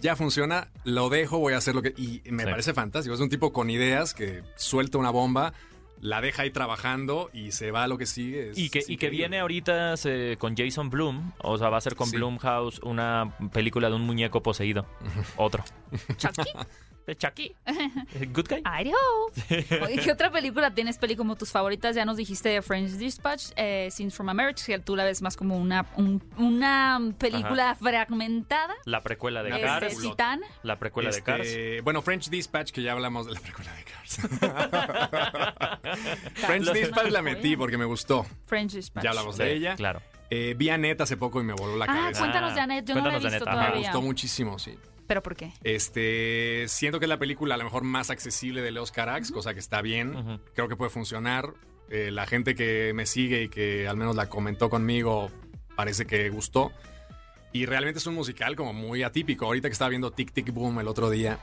[0.01, 1.95] Ya funciona, lo dejo, voy a hacer lo que...
[1.97, 2.51] Y me Sí.
[2.51, 3.15] parece fantástico.
[3.15, 5.53] Es un tipo con ideas que suelta una bomba,
[6.01, 8.51] la deja ahí trabajando y se va a lo que sigue.
[8.51, 11.81] Es- Y que, y que viene ahorita se- con Jason Bloom, o sea, va a
[11.81, 12.17] ser con Sí.
[12.17, 14.87] Bloomhouse una película de un muñeco poseído.
[15.37, 15.65] Otro.
[17.15, 17.55] Chucky.
[17.65, 18.27] De Chucky.
[18.33, 18.63] Good guy.
[18.65, 19.31] I know.
[19.85, 21.95] Oye, ¿Qué otra película tienes, Peli, como tus favoritas?
[21.95, 25.23] Ya nos dijiste de French Dispatch, eh, Scenes from a Marriage, que tú la ves
[25.23, 28.75] más como una, un- una película fragmentada.
[28.85, 29.99] La precuela de Este, Cars.
[30.01, 30.41] Titán.
[30.63, 31.25] La precuela Este, de
[31.79, 31.85] Cars.
[31.85, 34.17] Bueno, French Dispatch, que ya hablamos de la precuela de Cars.
[36.35, 36.73] French.
[36.73, 38.27] Dispatch la metí porque me gustó.
[38.47, 39.05] French Dispatch.
[39.05, 39.77] Ya hablamos Sí, de ella.
[39.77, 40.01] Claro.
[40.31, 42.21] Eh, vi a Net hace poco y me voló la Ah, cabeza.
[42.21, 42.89] cuéntanos Ah, de Annette.
[42.89, 43.57] Yo no la he cuéntanos visto Annette, ajá.
[43.61, 43.91] me todavía.
[43.93, 44.77] gustó muchísimo, sí.
[45.07, 45.53] ¿Pero por qué?
[45.63, 49.55] Este, siento que es la película a lo mejor más accesible de Leos Carax, cosa
[49.55, 50.41] que está bien.
[50.55, 51.55] Creo que puede funcionar.
[51.89, 55.31] Eh, la gente que me sigue y que al menos la comentó conmigo
[55.77, 56.73] parece que gustó.
[57.53, 59.47] Y realmente es un musical como muy atípico.
[59.47, 61.39] Ahorita que estaba viendo Tic Tic Boom el otro día,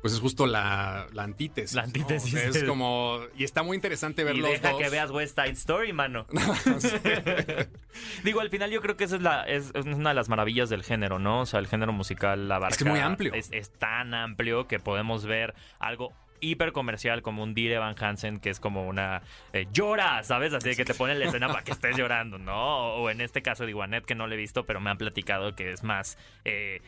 [0.00, 1.74] Pues es justo la, la antítesis.
[1.74, 1.86] La ¿no?
[1.86, 2.34] antítesis.
[2.34, 3.20] O sea, es como.
[3.36, 4.80] Y está muy interesante ver Y los deja dos.
[4.80, 6.26] que veas West Side Story, mano.
[8.24, 10.68] Digo, al final yo creo que esa es, la, es, es una de las maravillas
[10.68, 11.40] del género, ¿no?
[11.40, 12.74] O sea, el género musical abarca...
[12.74, 13.34] Es que es muy amplio.
[13.34, 18.38] Es, es tan amplio que podemos ver algo hiper comercial como un Dire Van Hansen
[18.38, 20.52] que es como una eh, llora, ¿sabes?
[20.54, 22.94] Así de que te pone la escena para que estés llorando, ¿no?
[22.94, 25.54] O en este caso de Iguanet que no le he visto, pero me han platicado
[25.54, 26.80] que es más eh,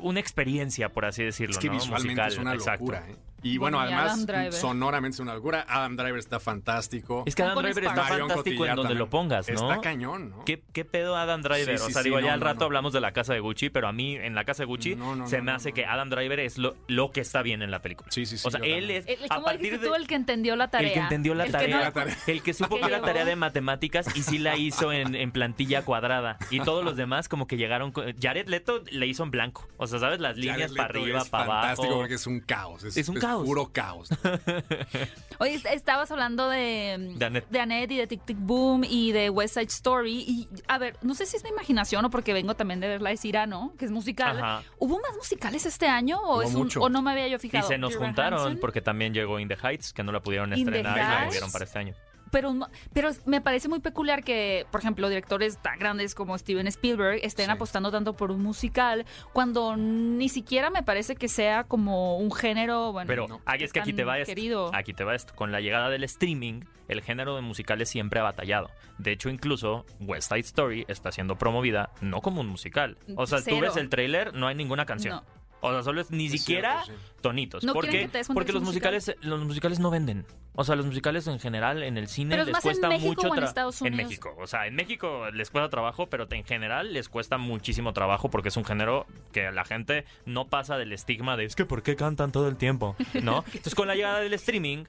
[0.00, 1.74] una experiencia, por así decirlo, Es que ¿no?
[1.74, 2.94] visualmente Musical, es una exacto.
[2.94, 3.16] ¿eh?
[3.46, 5.64] Y Bueno, bueno, y además, sonoramente es una locura.
[5.68, 7.22] Adam Driver está fantástico.
[7.26, 7.94] Es que Adam Driver está.
[8.02, 8.98] Marion fantástico en donde también.
[8.98, 9.54] lo pongas, ¿no?
[9.70, 10.44] Está cañón, ¿no?
[10.44, 11.78] ¿Qué, qué pedo Adam Driver?
[11.78, 12.64] Sí, o sea, sí, digo, ya no, al no, rato no.
[12.66, 15.14] hablamos de la casa de Gucci, pero a mí en la casa de Gucci No,
[15.16, 15.74] no, se no, me no, hace no.
[15.74, 18.10] que Adam Driver es lo, lo que está bien en la película.
[18.10, 18.90] Sí, sí, sí, O sea, él también.
[18.98, 20.88] es El, a ¿Cómo partir de tú el que entendió la tarea?
[20.88, 22.16] el que entendió la El que tarea, no- La tarea.
[22.26, 25.82] el que supo Que era tarea de matemáticas y sí la hizo en, en plantilla
[25.84, 26.38] cuadrada.
[26.50, 27.92] Y todos los demás como que llegaron...
[27.92, 29.68] con- Jared Leto le hizo en blanco.
[29.76, 30.20] O sea, ¿sabes?
[30.20, 32.00] Las líneas para arriba, para fantástico abajo.
[32.00, 32.84] porque es un caos.
[32.84, 33.35] Es un caos.
[33.44, 34.08] Puro caos.
[35.38, 37.46] Oye, est- estabas hablando de, De Annette.
[37.50, 40.24] de Annette y de Tic Tic Boom y de West Side Story.
[40.26, 43.02] Y, a ver, no sé si es mi imaginación o porque vengo también de ver
[43.02, 44.38] La de Cyrano, que es musical.
[44.38, 44.62] Ajá.
[44.78, 47.68] ¿Hubo más musicales este año o, es un- o no me había yo Y fijado?
[47.68, 48.60] se nos Dear juntaron Hansen.
[48.60, 51.52] porque también llegó In the Heights, que no la pudieron In estrenar y la movieron
[51.52, 51.94] para este año.
[52.30, 56.66] Pero, no- pero me parece muy peculiar que, por ejemplo, directores tan grandes como Steven
[56.66, 57.50] Spielberg estén Sí.
[57.52, 62.92] apostando tanto por un musical cuando ni siquiera me parece que sea como un género,
[62.92, 63.40] bueno, Pero no.
[63.46, 64.30] aquí es que aquí te va esto.
[64.30, 64.70] querido.
[64.74, 65.34] Aquí te va esto.
[65.34, 68.70] Con la llegada del streaming, el género de musicales siempre ha batallado.
[68.98, 72.96] De hecho, incluso West Side Story está siendo promovida no como un musical.
[73.16, 73.60] O sea, tú Cero.
[73.62, 75.16] ves el tráiler, no hay ninguna canción.
[75.16, 75.24] No.
[75.66, 77.12] O sea, solo es ni Es siquiera cierto, sí.
[77.20, 77.64] tonitos.
[77.64, 80.24] No Porque que es los musicales, los musicales no venden.
[80.54, 83.08] O sea, los musicales en general en el cine Pero es les en cuesta México
[83.08, 83.96] mucho o en En.
[83.96, 84.34] México.
[84.38, 88.48] O sea, en México les cuesta trabajo, pero en general les cuesta muchísimo trabajo porque
[88.48, 91.94] es un género que la gente no pasa del estigma de es que ¿por qué
[91.96, 92.96] cantan todo el tiempo?
[93.22, 93.44] ¿No?
[93.48, 94.84] Entonces, con la llegada del streaming,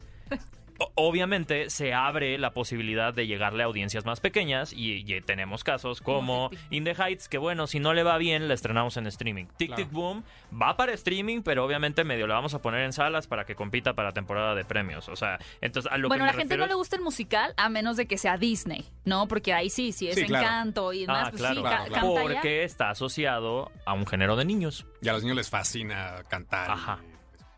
[0.96, 6.02] obviamente se abre la posibilidad de llegarle a audiencias más pequeñas y, y tenemos casos
[6.02, 6.50] como.
[6.70, 9.46] In the Heights, que bueno, si no le va bien, la estrenamos en streaming.
[9.58, 9.84] Tic Claro.
[9.84, 10.24] Tic Boom
[10.60, 13.94] va para streaming, pero obviamente medio la vamos a poner en salas para que compita
[13.94, 15.10] para temporada de premios.
[15.10, 17.02] O sea, entonces a lo bueno, que a la gente refiero no le gusta el
[17.02, 19.28] musical a menos de que sea Disney, ¿no?
[19.28, 20.46] Porque ahí sí, sí es Sí, claro.
[20.46, 22.02] encanto y demás, Ah, pues claro, sí, ca- ya.
[22.02, 24.86] Porque está asociado a un género de niños.
[25.02, 26.70] Y a los niños les fascina cantar.
[26.70, 27.00] y- Ajá.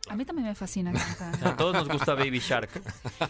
[0.10, 1.48] A mí también me fascina cantar.
[1.48, 2.69] A todos nos gusta Baby Shark.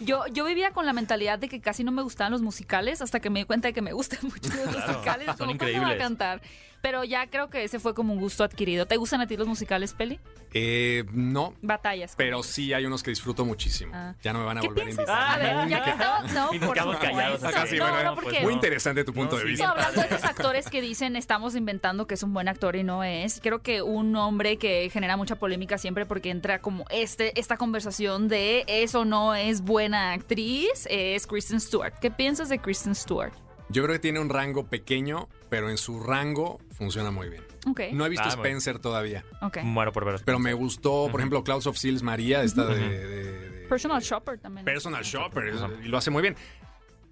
[0.00, 3.20] Yo, yo vivía con la mentalidad de que casi no me gustaban los musicales hasta
[3.20, 5.26] que me di cuenta de que me gustan mucho los Claro, musicales.
[5.26, 5.88] son como, ¿cómo increíbles.
[5.90, 6.42] va a cantar?
[6.82, 8.86] Pero ya creo que ese fue como un gusto adquirido.
[8.86, 10.18] ¿Te gustan a ti los musicales, Peli?
[10.52, 12.14] Eh, no, Batallas.
[12.16, 13.92] pero sí hay unos que disfruto muchísimo.
[13.94, 14.14] Ah.
[14.22, 15.06] Ya no me van a ¿Qué volver a piensas?
[15.06, 15.30] invitar.
[15.32, 16.32] a ver, ya que estamos...
[16.32, 17.16] No, Y nos por quedamos supuesto.
[17.16, 18.40] callados acá, sí, no, bueno, no, pues porque...
[18.42, 19.70] Muy interesante tu punto No, de sí, vista.
[19.70, 23.04] hablando de esos actores que dicen estamos inventando que es un buen actor y no
[23.04, 23.40] es.
[23.40, 28.26] Creo que un hombre que genera mucha polémica siempre porque entra como este esta conversación
[28.28, 31.94] de es o no es buena actriz es Kristen Stewart.
[32.00, 33.32] ¿Qué piensas de Kristen Stewart?
[33.70, 37.44] Yo creo que tiene un rango pequeño, pero en su rango funciona muy bien.
[37.68, 38.42] Ok, No he visto Ah, bueno.
[38.42, 39.58] Spencer todavía, ok.
[39.62, 40.20] Muero por ver.
[40.24, 43.06] pero me gustó, por ejemplo, Clouds of Seals María, esta de, de-
[43.50, 44.64] de- Personal Shopper también.
[44.64, 45.54] Personal Shopper,
[45.84, 46.34] y lo hace muy bien.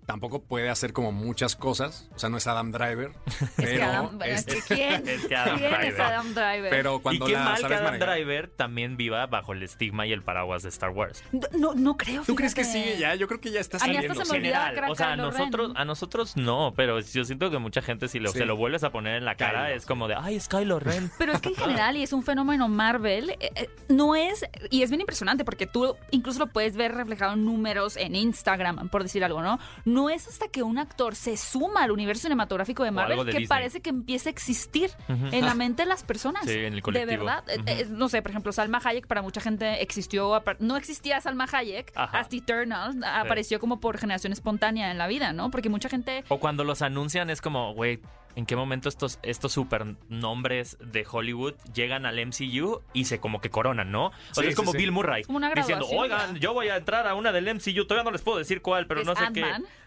[0.09, 3.83] Tampoco puede hacer como muchas cosas, o sea, no es Adam Driver, Es pero, que
[3.83, 5.03] Adam, bueno, es que ¿quién?
[5.07, 6.01] Es que Adam ¿Quién es Driver.
[6.01, 6.71] Adam Driver?
[6.71, 8.09] pero Y cuando qué la mal que sabes Adam manejar.
[8.17, 11.23] Driver también viva bajo el estigma y el paraguas de Star Wars.
[11.59, 12.23] no, no creo.
[12.25, 12.83] ¿Tú crees que sí?
[12.99, 14.25] Ya, yo creo que ya está A mí hasta saliendo.
[14.25, 14.91] se me general.
[14.91, 15.77] O sea, a nosotros, Ren.
[15.77, 18.39] a nosotros no, pero yo siento que mucha gente si lo, Sí.
[18.39, 20.81] se lo vuelves a poner en la cara Kylo, es como de, ay, es Kylo
[20.81, 21.11] Ren.
[21.19, 24.83] Pero es que en general, y es un fenómeno Marvel, eh, eh, no es, y
[24.85, 29.03] es bien impresionante porque tú incluso lo puedes ver reflejado en números en Instagram, por
[29.03, 29.59] decir algo, ¿no?
[29.85, 33.39] No es hasta que un actor se suma al universo cinematográfico de Marvel de que
[33.39, 33.47] Disney.
[33.47, 36.45] parece que empieza a existir en la mente de las personas.
[36.45, 37.25] Sí, en el De colectivo.
[37.25, 37.45] verdad.
[37.49, 41.47] Eh, eh, no sé, por ejemplo, Salma Hayek para mucha gente existió, no existía Salma
[41.51, 42.19] Hayek Ajá.
[42.21, 45.51] hasta Eternal, apareció como por generación espontánea en la vida, ¿no?
[45.51, 46.25] Porque mucha gente...
[46.29, 48.01] O cuando los anuncian es como, güey,
[48.39, 53.51] ¿en qué momento estos, estos supernombres de Hollywood llegan al MCU y se como que
[53.51, 54.07] coronan, ¿no?
[54.07, 54.85] O sea, Sí, es como sí, sí.
[54.85, 55.25] Bill Murray.
[55.29, 56.41] Una diciendo, oigan, ya.
[56.41, 59.01] yo voy a entrar a una del MCU, todavía no les puedo decir cuál, pero
[59.01, 59.45] ¿Es no sé qué.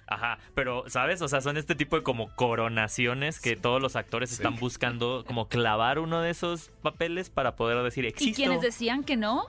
[0.08, 1.22] Ajá, pero, ¿sabes?
[1.22, 5.48] O sea, son este tipo de como coronaciones que todos los actores están buscando como
[5.48, 8.36] clavar uno de esos papeles para poder decir, Y existo.
[8.36, 9.46] quienes decían que no,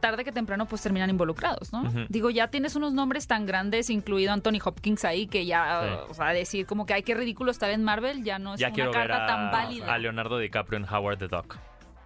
[0.00, 1.84] Tarde que temprano pues terminan involucrados, ¿no?
[2.08, 6.10] Digo, ya tienes unos nombres tan grandes, incluido Anthony Hopkins ahí, que ya, Sí.
[6.10, 8.68] o sea, decir como que hay que ridículo estar en Marvel, ya no es Ya
[8.68, 9.92] una carta a, tan válida.
[9.92, 11.56] a Leonardo DiCaprio en Howard the Duck.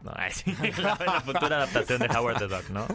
[0.04, 2.86] No, sí, la, la futura adaptación de Howard the Duck, ¿no?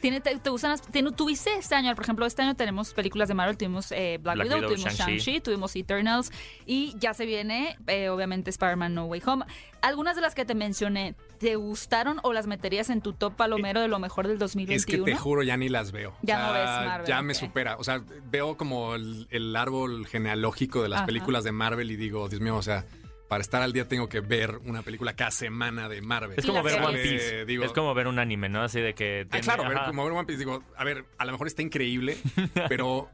[0.00, 3.28] ¿Tiene, te, te gustan las- tiene- tuviste este año, por ejemplo, este año tenemos películas
[3.28, 5.40] de Marvel, tuvimos eh, Black, Black Widow, Widow, tuvimos Shang-Chi.
[5.40, 6.30] Tuvimos Eternals
[6.66, 9.44] y ya se viene, eh, obviamente, Spider-Man No Way Home.
[9.82, 13.80] Algunas de las que te mencioné, te gustaron o las meterías en tu top palomero
[13.80, 14.76] de lo mejor del 2021?
[14.76, 16.14] Es que te juro, ya ni las veo.
[16.22, 17.76] Ya O no ves Marvel, Ya me supera.
[17.78, 21.06] O sea, veo como el, el árbol genealógico de las Ajá.
[21.06, 22.84] películas de Marvel y digo, Dios mío, o sea,
[23.28, 26.38] para estar al día tengo que ver una película cada semana de Marvel.
[26.38, 26.98] Es como ver One.
[27.02, 27.40] Piece.
[27.40, 28.62] Eh, digo- es como ver un anime, ¿no?
[28.62, 29.26] Así de que.
[29.30, 32.16] Ah, claro, ver, como ver One Piece, digo, a ver, a lo mejor está increíble,
[32.68, 33.10] pero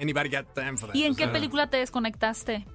[0.00, 0.94] anybody got time for that?
[0.94, 2.66] ¿Y en O qué sea, película te desconectaste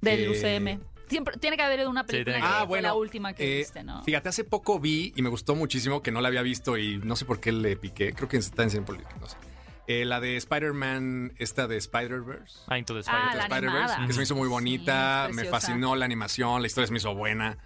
[0.00, 0.80] del Eh, UCM?
[1.08, 3.58] Siempre tiene que haber una película que que- fue Ah, bueno, la última que eh,
[3.58, 4.04] viste, ¿no?
[4.04, 7.16] Fíjate, hace poco vi y me gustó muchísimo que no la había visto y no
[7.16, 8.12] sé por qué le piqué.
[8.12, 9.36] Creo que está en Cinepolis, no sé.
[9.90, 12.60] Eh, la de Spider-Man, esta de Spider-Verse.
[12.68, 13.98] Ah, Into the Ah, Spider-Verse.
[14.00, 16.98] la que se me hizo muy bonita, me fascinó la animación, la historia se me
[16.98, 17.58] hizo buena.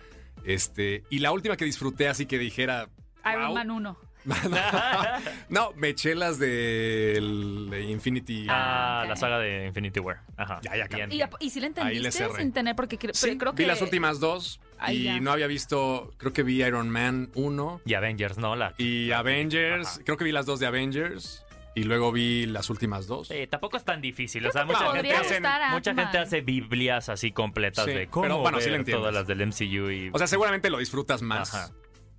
[0.45, 2.89] Este, y la última que disfruté así que dijera.
[3.31, 3.55] Iron "Wow".
[3.55, 3.99] Man 1.
[5.51, 8.47] no, me eché las del de Infinity.
[8.49, 10.23] Ah, la saga de Infinity War.
[10.39, 10.61] Ajá.
[10.63, 11.13] Ya, ya, Bien.
[11.13, 12.75] ¿Y, y si le entendiste sin tener?
[12.75, 13.67] Porque cre- Sí, creo vi que...
[13.67, 15.21] las últimas dos y ya.
[15.21, 18.57] no había visto, creo que vi Iron Man 1 Y Avengers, ¿no?
[18.57, 20.01] La, y Avengers, Ajá.
[20.05, 21.44] creo que vi las dos de Avengers
[21.75, 23.29] y luego vi las últimas dos.
[23.29, 24.47] Sí, tampoco es tan difícil.
[24.47, 28.39] O sea, mucha gente, gustar mucha gente hace biblias así completas Sí, de cómo pero
[28.39, 29.01] bueno, sí ver le entiendes.
[29.01, 30.11] todas las del MCU y...
[30.13, 31.55] O sea, seguramente lo disfrutas más.
[31.55, 31.73] Ajá.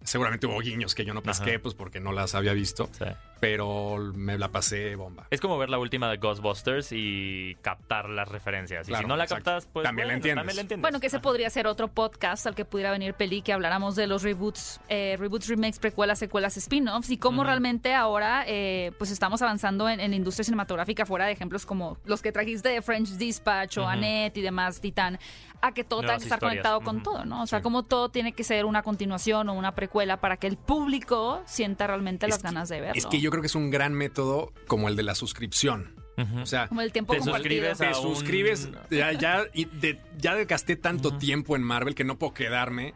[0.06, 1.60] Seguramente hubo guiños que yo no pesqué, Ajá.
[1.62, 3.06] pues porque no las había visto, Sí.
[3.40, 5.28] pero me la pasé bomba.
[5.32, 8.88] Es como ver la última de Ghostbusters y captar las referencias.
[8.88, 9.44] Y Claro, si no la exacto.
[9.46, 10.40] captas, pues También la bueno, entiendes.
[10.42, 10.82] También la entiendes.
[10.82, 11.22] Bueno, que ese Ajá.
[11.24, 15.16] podría ser otro podcast al que pudiera venir Peli, que habláramos de los reboots, eh,
[15.20, 20.12] reboots, remakes, precuelas, secuelas, spin-offs y cómo realmente ahora eh, pues estamos avanzando en, en
[20.12, 23.88] la industria cinematográfica fuera de ejemplos como los que trajiste de French Dispatch o.
[23.88, 25.20] Annette y demás, Titán,
[25.62, 26.52] a que todo tenga que estar historias.
[26.64, 27.44] conectado con todo, ¿no?
[27.44, 27.64] O sea, Sí.
[27.64, 31.88] como todo tiene que ser una continuación o una precuela para que el público sienta
[31.88, 32.98] realmente Es las que- ganas de verlo.
[32.98, 35.96] Es que yo creo que es un gran método como el de la suscripción.
[36.42, 37.66] O sea, Como el tiempo Te compartido.
[37.74, 42.06] suscribes te un- suscribes, ya, ya, y de- ya gasté tanto tiempo en Marvel que
[42.06, 42.94] no puedo quedarme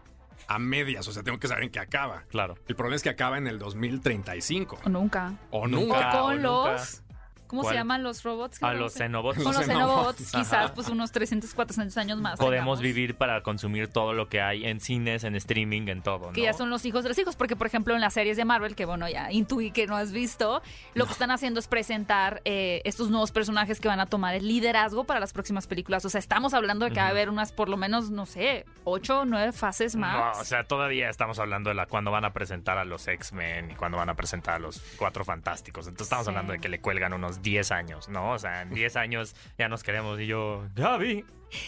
[0.47, 1.05] a medias.
[1.07, 2.23] O sea, tengo que saber en qué acaba.
[2.29, 2.55] Claro.
[2.69, 4.79] El problema es que acaba en el 2035.
[4.85, 5.33] O nunca.
[5.51, 6.21] O nunca.
[6.21, 7.03] o con los...
[7.49, 7.73] ¿Cómo ¿Cuál?
[7.73, 8.59] se llaman los robots?
[8.59, 9.43] que A los Xenobots.
[9.43, 12.37] Con los Xenobots, quizás pues unos 300, 400 años más.
[12.39, 16.33] Podemos vivir para consumir todo lo que hay en cines, en streaming, en todo, ¿no?
[16.33, 18.45] Que ya son los hijos de los hijos, porque por ejemplo en las series de
[18.45, 20.61] Marvel, que bueno, ya intuí que no has visto,
[20.93, 24.47] lo que están haciendo es presentar eh, estos nuevos personajes que van a tomar el
[24.47, 26.05] liderazgo para las próximas películas.
[26.05, 28.65] O sea, estamos hablando de que va a haber unas por lo menos, no sé,
[28.83, 30.35] ocho, nueve fases más.
[30.35, 33.71] No, o sea, todavía estamos hablando de la cuando van a presentar a los X-Men
[33.71, 35.87] y cuando van a presentar a los Cuatro Fantásticos.
[35.87, 36.29] Entonces estamos Sí.
[36.29, 38.31] hablando de que le cuelgan unos 10 años, ¿no?
[38.31, 41.23] O sea, en 10 años ya nos queremos y yo, ya vi,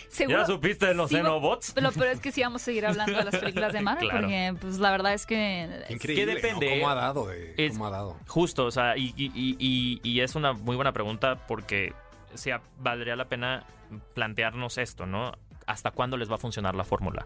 [0.10, 1.74] Seguro- ya supiste de los sí, Xenobots.
[1.82, 4.28] Lo peor es que sí vamos a seguir hablando de las películas de Marvel, Claro.
[4.28, 5.86] porque pues la verdad es que...
[5.90, 6.26] Increíble.
[6.26, 6.66] ¿Qué depende?
[6.70, 6.76] ¿no?
[6.82, 7.28] ¿Cómo ha dado?
[7.28, 8.18] De, Es- ¿Cómo ha dado?
[8.28, 11.94] Justo, o sea, y, y- y- y- y es una muy buena pregunta porque
[12.34, 13.66] o sea, valdría la pena
[14.14, 15.32] plantearnos esto, ¿no?
[15.68, 17.26] ¿Hasta cuándo les va a funcionar la fórmula?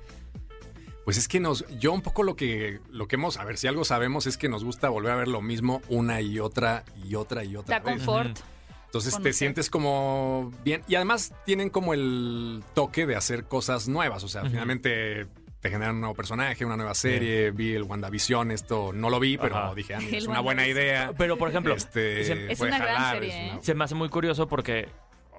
[1.05, 3.67] Pues es que nos, yo un poco lo que, lo que hemos, a ver si
[3.67, 7.15] algo sabemos es que nos gusta volver a ver lo mismo una y otra y
[7.15, 7.95] otra y otra Da vez.
[8.03, 8.39] confort.
[8.85, 10.81] Entonces te sientes como bien.
[10.87, 14.23] Y además tienen como el toque de hacer cosas nuevas.
[14.23, 15.27] O sea, finalmente
[15.59, 17.51] te generan un nuevo personaje, una nueva serie.
[17.51, 19.75] Vi el WandaVision, esto no lo vi, pero Ajá.
[19.75, 21.11] dije, ah, mira, es una buena idea.
[21.17, 23.63] Pero, por ejemplo, Este, Es una gran jalar, serie, es una- ¿eh?
[23.63, 24.87] Se me hace muy curioso porque,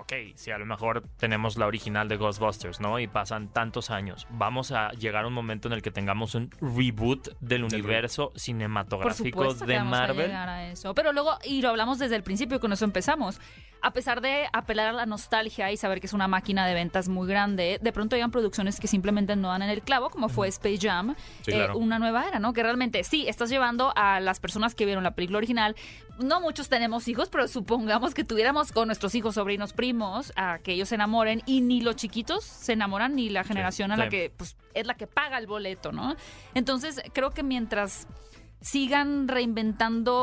[0.06, 2.98] ok, si a lo mejor tenemos la original de Ghostbusters, ¿no?
[3.00, 6.50] Y pasan tantos años, vamos a llegar a un momento en el que tengamos un
[6.60, 10.26] reboot del universo Por cinematográfico supuesto que de vamos a Marvel.
[10.28, 10.94] llegar a eso.
[10.94, 13.40] Pero luego, y lo hablamos desde el principio, con eso empezamos.
[13.82, 17.08] A pesar de apelar a la nostalgia y saber que es una máquina de ventas
[17.08, 20.48] muy grande, de pronto hayan producciones que simplemente no dan en el clavo, como fue
[20.48, 21.76] Space Jam, Sí, eh, claro.
[21.78, 22.52] una nueva era, ¿no?
[22.52, 25.76] Que realmente sí, estás llevando a las personas que vieron la película original.
[26.18, 29.95] No muchos tenemos hijos, pero supongamos que tuviéramos con nuestros hijos, sobrinos, primos,
[30.37, 33.96] a que ellos se enamoren y ni los chiquitos se enamoran, ni la generación a
[33.96, 34.11] la sí.
[34.11, 36.14] que pues, es la que paga el boleto, ¿no?
[36.54, 38.06] Entonces, creo que mientras
[38.61, 40.14] sigan reinventando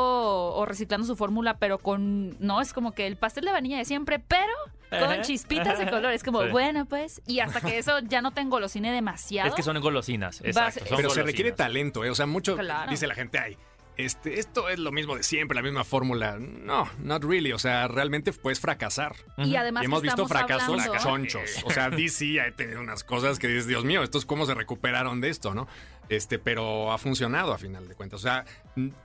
[0.54, 3.84] o reciclando su fórmula, pero con, no, es como que el pastel de vainilla de
[3.84, 4.52] siempre, pero
[4.90, 6.12] con chispitas de color.
[6.12, 6.48] Es como, Sí.
[6.50, 9.48] bueno, pues, y hasta que eso ya no tengo los cine demasiado.
[9.48, 10.72] Es que son golosinas, Va a exacto.
[10.72, 11.26] ser- son Pero se golosinas.
[11.26, 12.10] requiere talento, ¿eh?
[12.10, 12.90] O sea, mucho Claro.
[12.90, 13.56] dice la gente, ay,
[13.96, 16.38] este, esto es lo mismo de siempre, la misma fórmula.
[16.38, 17.52] No, not really.
[17.52, 19.14] O sea, realmente puedes fracasar.
[19.38, 21.62] Y además Y hemos visto fracasos hablando- chonchos.
[21.64, 25.20] O sea, DC ha tenido unas cosas que dices, Dios mío, estos cómo se recuperaron
[25.20, 25.68] de esto, ¿no?
[26.08, 28.20] Este, pero ha funcionado a final de cuentas.
[28.20, 28.44] O sea,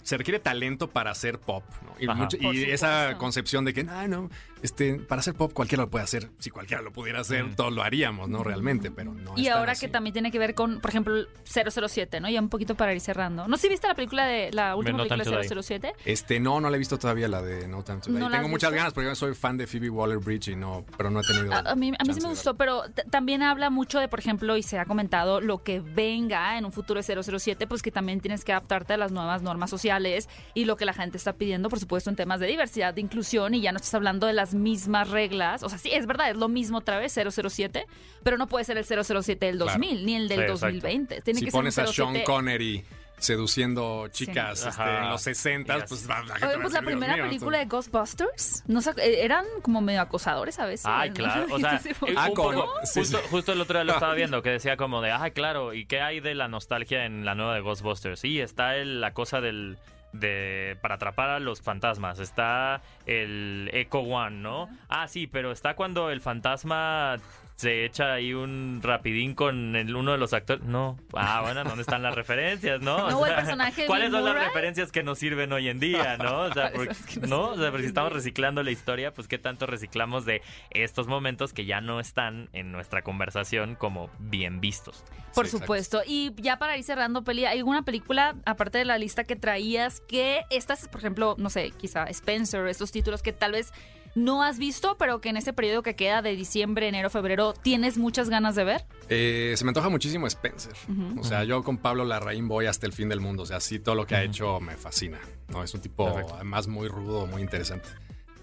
[0.03, 1.93] se requiere talento para hacer pop, ¿no?
[1.99, 4.29] Y, mucho- esa concepción de que, no, no,
[4.62, 6.29] este, para hacer pop cualquiera lo puede hacer.
[6.39, 8.43] Si cualquiera lo pudiera hacer, todos lo haríamos, ¿no?
[8.43, 9.38] Realmente, pero no.
[9.38, 9.85] Y ahora así.
[9.85, 11.13] que también tiene que ver con, por ejemplo,
[11.45, 12.29] 007, ¿no?
[12.29, 13.47] Ya un poquito para ir cerrando.
[13.47, 15.93] ¿No si viste la película de la última No película de 007?
[16.05, 18.19] Este, no, no la he visto todavía la de No Time to Die.
[18.19, 18.77] ¿No la has Tengo muchas visto?
[18.79, 21.53] ganas porque yo soy fan de Phoebe Waller-Bridge y no, pero no he tenido.
[21.53, 24.57] A, a mí, a mí sí me gustó, pero también habla mucho de, por ejemplo,
[24.57, 27.91] y se ha comentado, lo que venga en un futuro futuro es 007, pues que
[27.91, 31.34] también tienes que adaptarte a las nuevas normas sociales y lo que la gente está
[31.34, 34.34] pidiendo, por supuesto, en temas de diversidad, de inclusión, y ya no estás hablando de
[34.34, 35.62] las mismas reglas.
[35.62, 37.86] O sea, sí, es verdad, es lo mismo otra vez, 007,
[38.23, 40.65] pero no puede ser el 007 del 2000 ni el del Sí, exacto.
[40.65, 41.21] 2020.
[41.21, 42.23] Tiene si que ser un pones a Sean 07.
[42.23, 42.84] Connery
[43.19, 44.69] seduciendo chicas Sí.
[44.69, 45.84] este, en los 60, Yes.
[45.88, 49.23] pues va- la gente Oye, pues la primera mío, película de Ghostbusters, no sé, eh,
[49.23, 50.86] eran como medio acosadores a veces.
[50.88, 51.45] Ay, claro.
[51.53, 51.79] O sea,
[52.17, 53.15] Ah, poco- justo, sí.
[53.29, 56.01] justo el otro día lo estaba viendo, que decía como de, ay, claro, ¿y qué
[56.01, 58.19] hay de la nostalgia en la nueva de Ghostbusters?
[58.19, 59.77] Sí, está el- la cosa del
[60.12, 64.67] de para atrapar a los fantasmas, está el Echo One, ¿no?
[64.88, 67.17] Ah, sí, pero está cuando el fantasma
[67.60, 70.63] se echa ahí un rapidín con el- uno de los actores.
[70.63, 70.98] No.
[71.13, 72.98] Ah, bueno, ¿dónde están las referencias, no?
[73.10, 76.43] No, el personaje de ¿Cuáles son las referencias que nos sirven hoy en día, no?
[76.43, 77.50] O sea, porque- es que no.
[77.50, 81.52] O sea, porque si estamos reciclando la historia, pues qué tanto reciclamos de estos momentos
[81.52, 85.04] que ya no están en nuestra conversación como bien vistos.
[85.36, 85.58] Por Sí, exacto.
[85.60, 86.02] supuesto.
[86.08, 90.00] Y ya para ir cerrando, Peli, ¿hay alguna película, aparte de la lista que traías,
[90.08, 93.74] que estas, por ejemplo, no sé, quizá Spencer, estos títulos que tal vez
[94.15, 97.98] no has visto, pero que en este periodo que queda de diciembre, enero, febrero, tienes
[97.98, 98.86] muchas ganas de ver?
[99.10, 100.74] Eh, se me antoja muchísimo Spencer.
[100.89, 101.19] Ujú.
[101.22, 103.43] O sea, yo con Pablo Larraín voy hasta el fin del mundo.
[103.43, 105.19] O sea, sí, todo lo que ha hecho me fascina.
[105.50, 106.36] No, es un tipo Perfecto.
[106.36, 107.89] además muy rudo, muy interesante.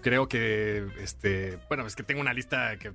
[0.01, 2.93] Creo que, este, bueno, es que tengo una lista que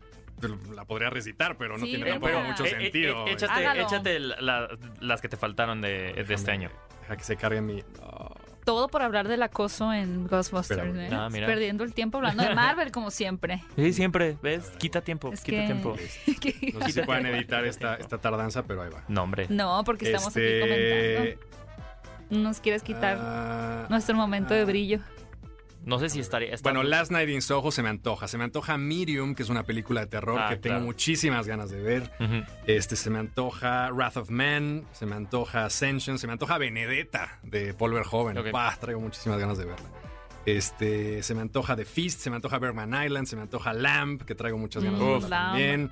[0.74, 3.26] la podría recitar, pero no Sí, tiene tampoco mucho Eh, eh, sentido.
[3.26, 4.68] eh, échate échate la- la-
[5.00, 6.70] las que te faltaron de, de este año.
[7.02, 7.82] Deja que se cargue mi.
[8.02, 8.31] oh,
[8.64, 10.94] Todo por hablar del acoso en Ghostbusters.
[10.94, 11.08] ¿eh?
[11.12, 11.46] Ah, mira.
[11.48, 13.62] Perdiendo el tiempo hablando de Marvel, como siempre.
[13.76, 14.70] Sí, siempre, ¿ves?
[14.78, 15.96] Quita tiempo, Es quita que- tiempo.
[16.40, 19.02] Que- no sé si pueden editar esta, esta tardanza, pero ahí va.
[19.08, 19.46] No, hombre.
[19.48, 21.52] no, porque estamos aquí Este, comentando.
[22.48, 25.00] Nos quieres quitar ah, nuestro momento de brillo.
[25.84, 26.54] No sé si estaría...
[26.54, 28.28] está- Bueno, Last Night in Soho se me antoja.
[28.28, 31.70] Se me antoja Medium, que es una película de terror Ah, que tengo muchísimas ganas
[31.70, 32.10] de ver.
[32.66, 37.38] Este, se me antoja Wrath of Man, se me antoja Ascension, se me antoja Benedetta
[37.42, 38.38] de Paul Verhoeven.
[38.38, 38.46] Ok.
[38.52, 39.88] Bah, traigo muchísimas ganas de verla.
[40.46, 44.22] Este, se me antoja The Feast, se me antoja Bergman Island, se me antoja Lamp,
[44.22, 45.48] que traigo muchas ganas Mm, de verla Lamb.
[45.50, 45.90] también.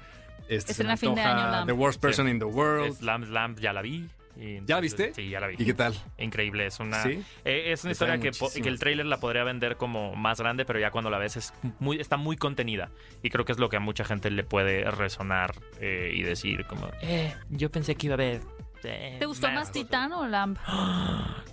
[0.49, 1.67] Este, se me Estrena fin de antoja año, Lamb.
[1.67, 2.33] The Worst Person Sí.
[2.33, 2.95] in the World.
[2.97, 4.09] Slam Slam ya la vi.
[4.41, 5.13] Y ¿Ya la viste?
[5.15, 5.57] Sí, ya la vi.
[5.59, 5.95] ¿Y qué tal?
[6.19, 7.23] Increíble, es una ¿Sí?
[7.45, 8.31] eh, es una historia que,
[8.65, 12.01] el tráiler la podría vender como más grande, pero ya cuando la ves es muy
[12.01, 12.91] está muy contenida
[13.23, 16.65] y creo que es lo que a mucha gente le puede resonar eh, y decir
[16.67, 18.41] como eh, yo pensé que iba a ver.
[18.83, 20.59] eh, ¿Te gustó más Titán o Lamp?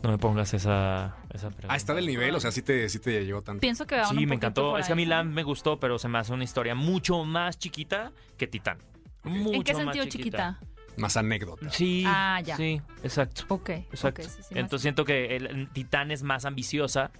[0.04, 1.74] No me pongas esa esa pregunta.
[1.74, 3.62] Ah, está del nivel, o sea, sí te, sí te llegó tanto.
[3.62, 4.78] Pienso que va un Sí, me encantó.
[4.78, 5.08] Es que a mí.
[5.08, 8.78] Lamb me gustó, pero se me hace una historia mucho más chiquita que Titán.
[9.24, 10.60] Mucho ¿En qué más sentido chiquita?
[10.98, 11.70] Más anécdota.
[11.70, 12.04] Sí.
[12.06, 12.58] Ah, ya.
[12.58, 13.44] Sí, exacto.
[13.50, 14.24] Ok, Exacto.
[14.24, 17.12] sí, sí, Entonces siento que el, el Titán es más ambiciosa,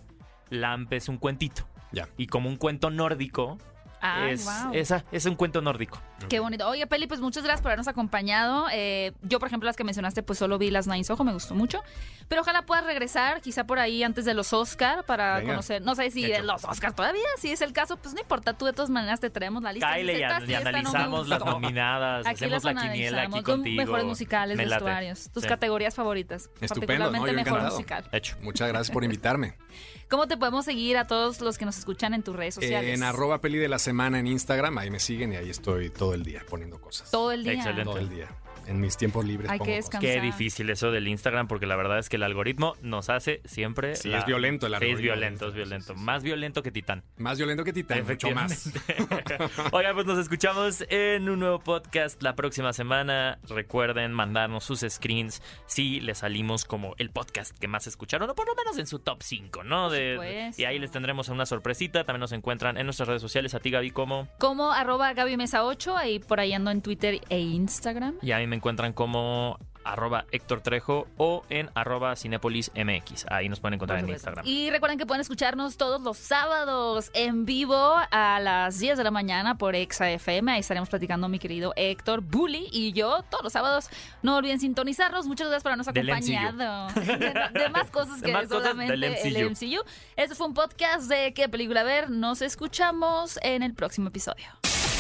[0.50, 1.68] Lamp es un cuentito.
[1.92, 2.10] Ya.
[2.18, 3.58] Y como un cuento nórdico,
[4.02, 4.74] Ay, es, wow.
[4.74, 6.00] esa, es un cuento nórdico.
[6.30, 6.68] Qué bonito.
[6.68, 8.68] Oye, Peli, pues muchas gracias por habernos acompañado.
[8.72, 11.56] Eh, yo, por ejemplo, las que mencionaste, pues solo vi las Nine Ojo, me gustó
[11.56, 11.84] mucho.
[12.28, 15.54] Pero ojalá puedas regresar, quizá por ahí antes de los Oscar, para Venga.
[15.54, 15.82] conocer.
[15.82, 18.54] No sé si de los Oscar todavía, si es el caso, pues no importa.
[18.54, 19.94] Tú de todas maneras te traemos la lista.
[19.94, 21.52] Kyle y, Dices, "Esta an- sí, y analizamos las gustó".
[21.54, 23.82] nominadas, Aquí hacemos las la quiniela aquí contigo.
[23.84, 25.50] mejores musicales, vestuarios, tus Sí.
[25.50, 26.50] categorías favoritas.
[26.62, 27.24] Estupendo, particularmente ¿no?
[27.36, 27.76] Mejor encantado.
[27.76, 28.10] musical.
[28.12, 28.36] Hecho.
[28.42, 29.56] Muchas gracias por invitarme.
[30.10, 32.96] ¿Cómo te podemos seguir a todos los que nos escuchan en tus redes sociales?
[32.96, 36.14] en arroba peli de la semana en Instagram, ahí me siguen y ahí estoy todo
[36.14, 37.12] el día poniendo cosas.
[37.12, 37.54] Todo el día.
[37.54, 37.84] Excelente.
[37.84, 38.30] Todo el día.
[38.68, 39.92] En mis tiempos libres Hay pongo que cosas.
[39.92, 40.16] descansar.
[40.16, 43.96] Qué difícil eso del Instagram, porque la verdad es que el algoritmo nos hace siempre.
[43.96, 45.94] Sí, la- es violento el Sí, algoritmo es violento, es violento.
[45.94, 46.06] sí, sí.
[46.06, 47.04] Más violento que Titán.
[47.18, 48.72] Más violento que Titán, mucho más.
[49.72, 53.40] Oigan, pues nos escuchamos en un nuevo podcast la próxima semana.
[53.48, 58.48] Recuerden mandarnos sus screens si les salimos como el podcast que más escucharon, o por
[58.48, 59.90] lo menos en su top 5, ¿no?
[59.90, 62.04] De- y ahí les tendremos una sorpresita.
[62.04, 63.54] También nos encuentran en nuestras redes sociales.
[63.54, 64.28] A ti, Gaby, como.
[64.40, 68.16] Como arroba Gaby Mesa 8, ahí por ahí ando en Twitter e Instagram.
[68.22, 73.26] Y a mí me encuentran como arroba Héctor Trejo o en arroba Cinépolis MX.
[73.30, 74.46] Ahí nos pueden encontrar en Instagram.
[74.46, 79.12] Y recuerden que pueden escucharnos todos los sábados en vivo a las 10 de la
[79.12, 80.52] mañana por Exa FM.
[80.52, 83.90] Ahí estaremos platicando mi querido Héctor Bully y yo todos los sábados.
[84.22, 85.26] No olviden sintonizarnos.
[85.28, 86.88] Muchas gracias por habernos Del acompañado.
[87.08, 89.52] De, de más cosas De que cosas solamente el MCU.
[89.52, 89.84] MCU.
[90.16, 92.10] Este fue un podcast de qué película ver.
[92.10, 94.46] Nos escuchamos en el próximo episodio.